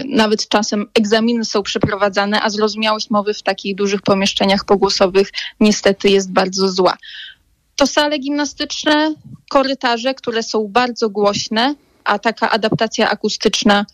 [0.09, 6.33] nawet czasem egzaminy są przeprowadzane, a zrozumiałość mowy w takich dużych pomieszczeniach pogłosowych niestety jest
[6.33, 6.97] bardzo zła.
[7.77, 9.15] To sale gimnastyczne,
[9.51, 11.75] korytarze, które są bardzo głośne,
[12.05, 13.87] a taka adaptacja akustyczna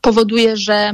[0.00, 0.92] powoduje, że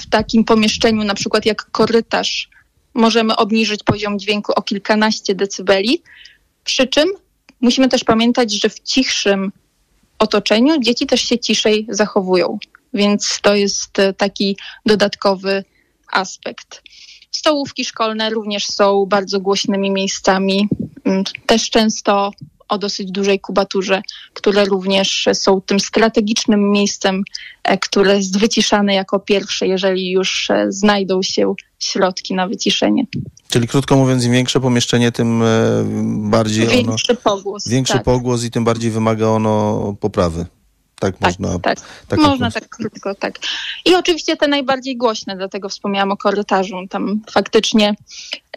[0.00, 2.48] w takim pomieszczeniu, na przykład jak korytarz,
[2.94, 6.02] możemy obniżyć poziom dźwięku o kilkanaście decybeli.
[6.64, 7.08] Przy czym
[7.60, 9.52] musimy też pamiętać, że w cichszym
[10.18, 12.58] otoczeniu dzieci też się ciszej zachowują,
[12.94, 15.64] więc to jest e, taki dodatkowy
[16.12, 16.82] aspekt.
[17.30, 20.68] Stołówki szkolne również są bardzo głośnymi miejscami,
[21.04, 22.32] mm, też często
[22.68, 24.02] o dosyć dużej kubaturze,
[24.32, 27.22] które również są tym strategicznym miejscem,
[27.64, 33.04] e, które jest wyciszane jako pierwsze, jeżeli już e, znajdą się środki na wyciszenie.
[33.48, 35.46] Czyli krótko mówiąc, im większe pomieszczenie, tym e,
[36.30, 36.76] bardziej ono...
[36.76, 37.68] Większy pogłos.
[37.68, 38.02] Większy tak.
[38.02, 40.46] pogłos i tym bardziej wymaga ono poprawy.
[40.98, 41.58] Tak, można.
[41.58, 41.78] Tak,
[42.08, 43.38] tak można tak krótko, tak.
[43.84, 46.76] I oczywiście te najbardziej głośne, dlatego wspomniałam o korytarzu.
[46.90, 47.94] Tam faktycznie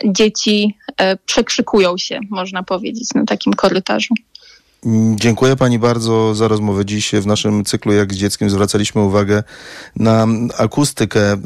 [0.06, 4.14] dzieci e, przekrzykują się, można powiedzieć, na takim korytarzu.
[5.16, 6.86] Dziękuję Pani bardzo za rozmowę.
[6.86, 9.44] Dziś w naszym cyklu Jak z dzieckiem zwracaliśmy uwagę
[9.96, 11.38] na akustykę e,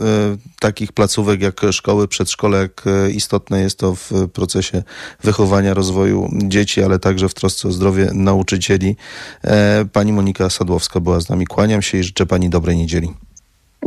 [0.60, 4.84] takich placówek jak szkoły, przedszkole, jak e, istotne jest to w procesie
[5.24, 8.96] wychowania, rozwoju dzieci, ale także w trosce o zdrowie nauczycieli.
[9.44, 11.48] E, Pani Monika Sadłowska była z nami.
[11.48, 13.14] Kłaniam się i życzę Pani dobrej niedzieli.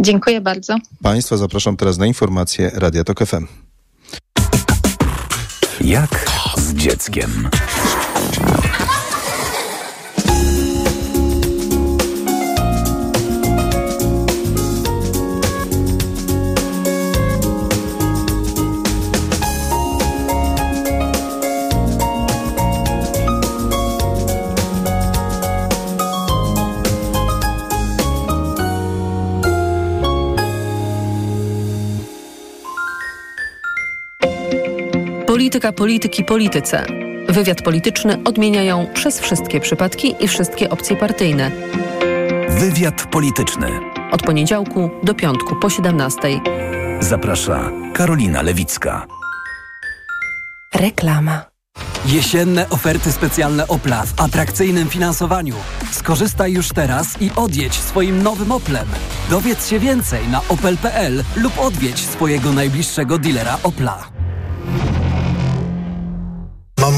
[0.00, 0.76] Dziękuję bardzo.
[1.02, 3.46] Państwa zapraszam teraz na informacje Radia Tok FM.
[5.80, 7.50] Jak z dzieckiem.
[35.54, 36.86] Polityka, polityki, polityce.
[37.28, 41.50] Wywiad polityczny odmieniają przez wszystkie przypadki i wszystkie opcje partyjne.
[42.48, 43.68] Wywiad polityczny.
[44.12, 46.20] Od poniedziałku do piątku po 17.
[47.00, 49.06] Zaprasza Karolina Lewicka.
[50.74, 51.44] Reklama.
[52.06, 55.54] Jesienne oferty specjalne Opla w atrakcyjnym finansowaniu.
[55.92, 58.86] Skorzystaj już teraz i odjedź swoim nowym Oplem.
[59.30, 64.14] Dowiedz się więcej na opel.pl lub odwiedź swojego najbliższego dealera Opla.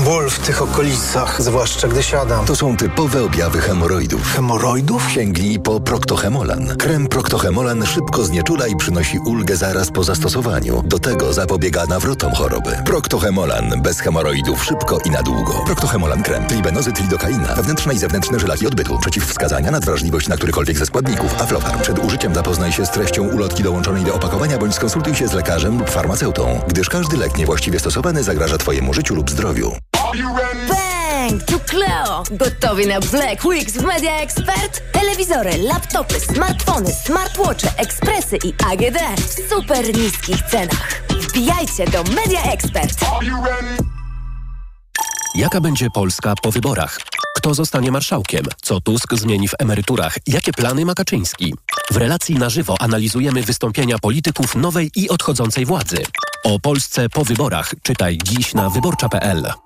[0.04, 2.46] Ból w tych okolicach, zwłaszcza gdy siadam.
[2.46, 4.34] To są typowe objawy hemoroidów.
[4.34, 5.10] Hemoroidów?
[5.10, 6.76] Sięgnij po Proctohemolan.
[6.76, 10.82] Krem Proctohemolan szybko znieczula i przynosi ulgę zaraz po zastosowaniu.
[10.86, 12.70] Do tego zapobiega nawrotom choroby.
[12.84, 13.82] Proctohemolan.
[13.82, 15.52] Bez hemoroidów szybko i na długo.
[15.66, 16.46] Proctohemolan krem.
[16.46, 17.54] Tribenozyt lidokaina.
[17.54, 18.98] Wewnętrzne i zewnętrzne żylaki odbytu.
[18.98, 21.40] Przeciwwskazania, nadwrażliwość na którykolwiek ze składników.
[21.40, 21.80] Aflofarm.
[21.80, 25.78] Przed użyciem zapoznaj się z treścią ulotki dołączonej do opakowania bądź skonsultuj się z lekarzem
[25.78, 29.72] lub farmaceutą, gdyż każdy lek niewłaściwie stosowany zagraża Twojemu życiu lub zdrowiu.
[30.14, 31.42] Bang!
[31.46, 32.22] Tu Cleo!
[32.30, 34.82] Gotowi na Black Weeks w Media Expert?
[34.92, 41.02] Telewizory, laptopy, smartfony, smartwatche, ekspresy i AGD w super niskich cenach.
[41.10, 43.04] Wbijajcie do Media Expert!
[45.34, 46.98] Jaka będzie Polska po wyborach?
[47.36, 48.44] Kto zostanie marszałkiem?
[48.62, 50.18] Co Tusk zmieni w emeryturach?
[50.26, 51.54] Jakie plany ma Kaczyński?
[51.90, 56.04] W relacji na żywo analizujemy wystąpienia polityków nowej i odchodzącej władzy.
[56.44, 59.65] O Polsce po wyborach czytaj dziś na wyborcza.pl.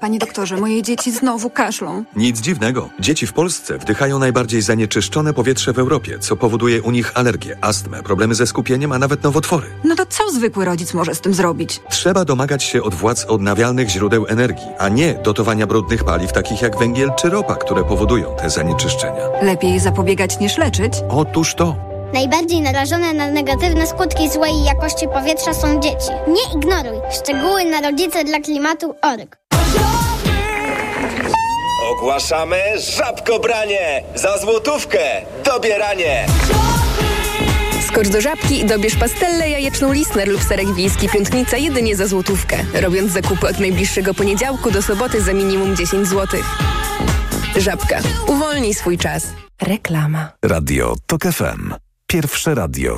[0.00, 2.04] Panie doktorze, moje dzieci znowu kaszlą.
[2.16, 2.88] Nic dziwnego.
[3.00, 8.02] Dzieci w Polsce wdychają najbardziej zanieczyszczone powietrze w Europie, co powoduje u nich alergię, astmę,
[8.02, 9.66] problemy ze skupieniem, a nawet nowotwory.
[9.84, 11.80] No to co zwykły rodzic może z tym zrobić?
[11.90, 16.78] Trzeba domagać się od władz odnawialnych źródeł energii, a nie dotowania brudnych paliw takich jak
[16.78, 19.28] węgiel czy ropa, które powodują te zanieczyszczenia.
[19.42, 20.92] Lepiej zapobiegać niż leczyć?
[21.08, 21.91] Otóż to.
[22.12, 26.10] Najbardziej narażone na negatywne skutki złej jakości powietrza są dzieci.
[26.28, 27.00] Nie ignoruj.
[27.22, 29.36] Szczegóły na rodzice dla klimatu org.
[31.92, 32.56] Ogłaszamy
[32.96, 34.02] żabkobranie!
[34.14, 34.98] Za złotówkę
[35.44, 36.26] dobieranie!
[37.88, 42.56] Skocz do żabki i dobierz pastelle jajeczną Lisner lub serek wiejski piątnica jedynie za złotówkę.
[42.74, 46.40] Robiąc zakupy od najbliższego poniedziałku do soboty za minimum 10 zł.
[47.56, 48.00] Żabka.
[48.26, 49.26] Uwolnij swój czas.
[49.62, 50.28] Reklama.
[50.42, 51.91] Radio TOK FM.
[52.12, 52.90] Pierwsze radio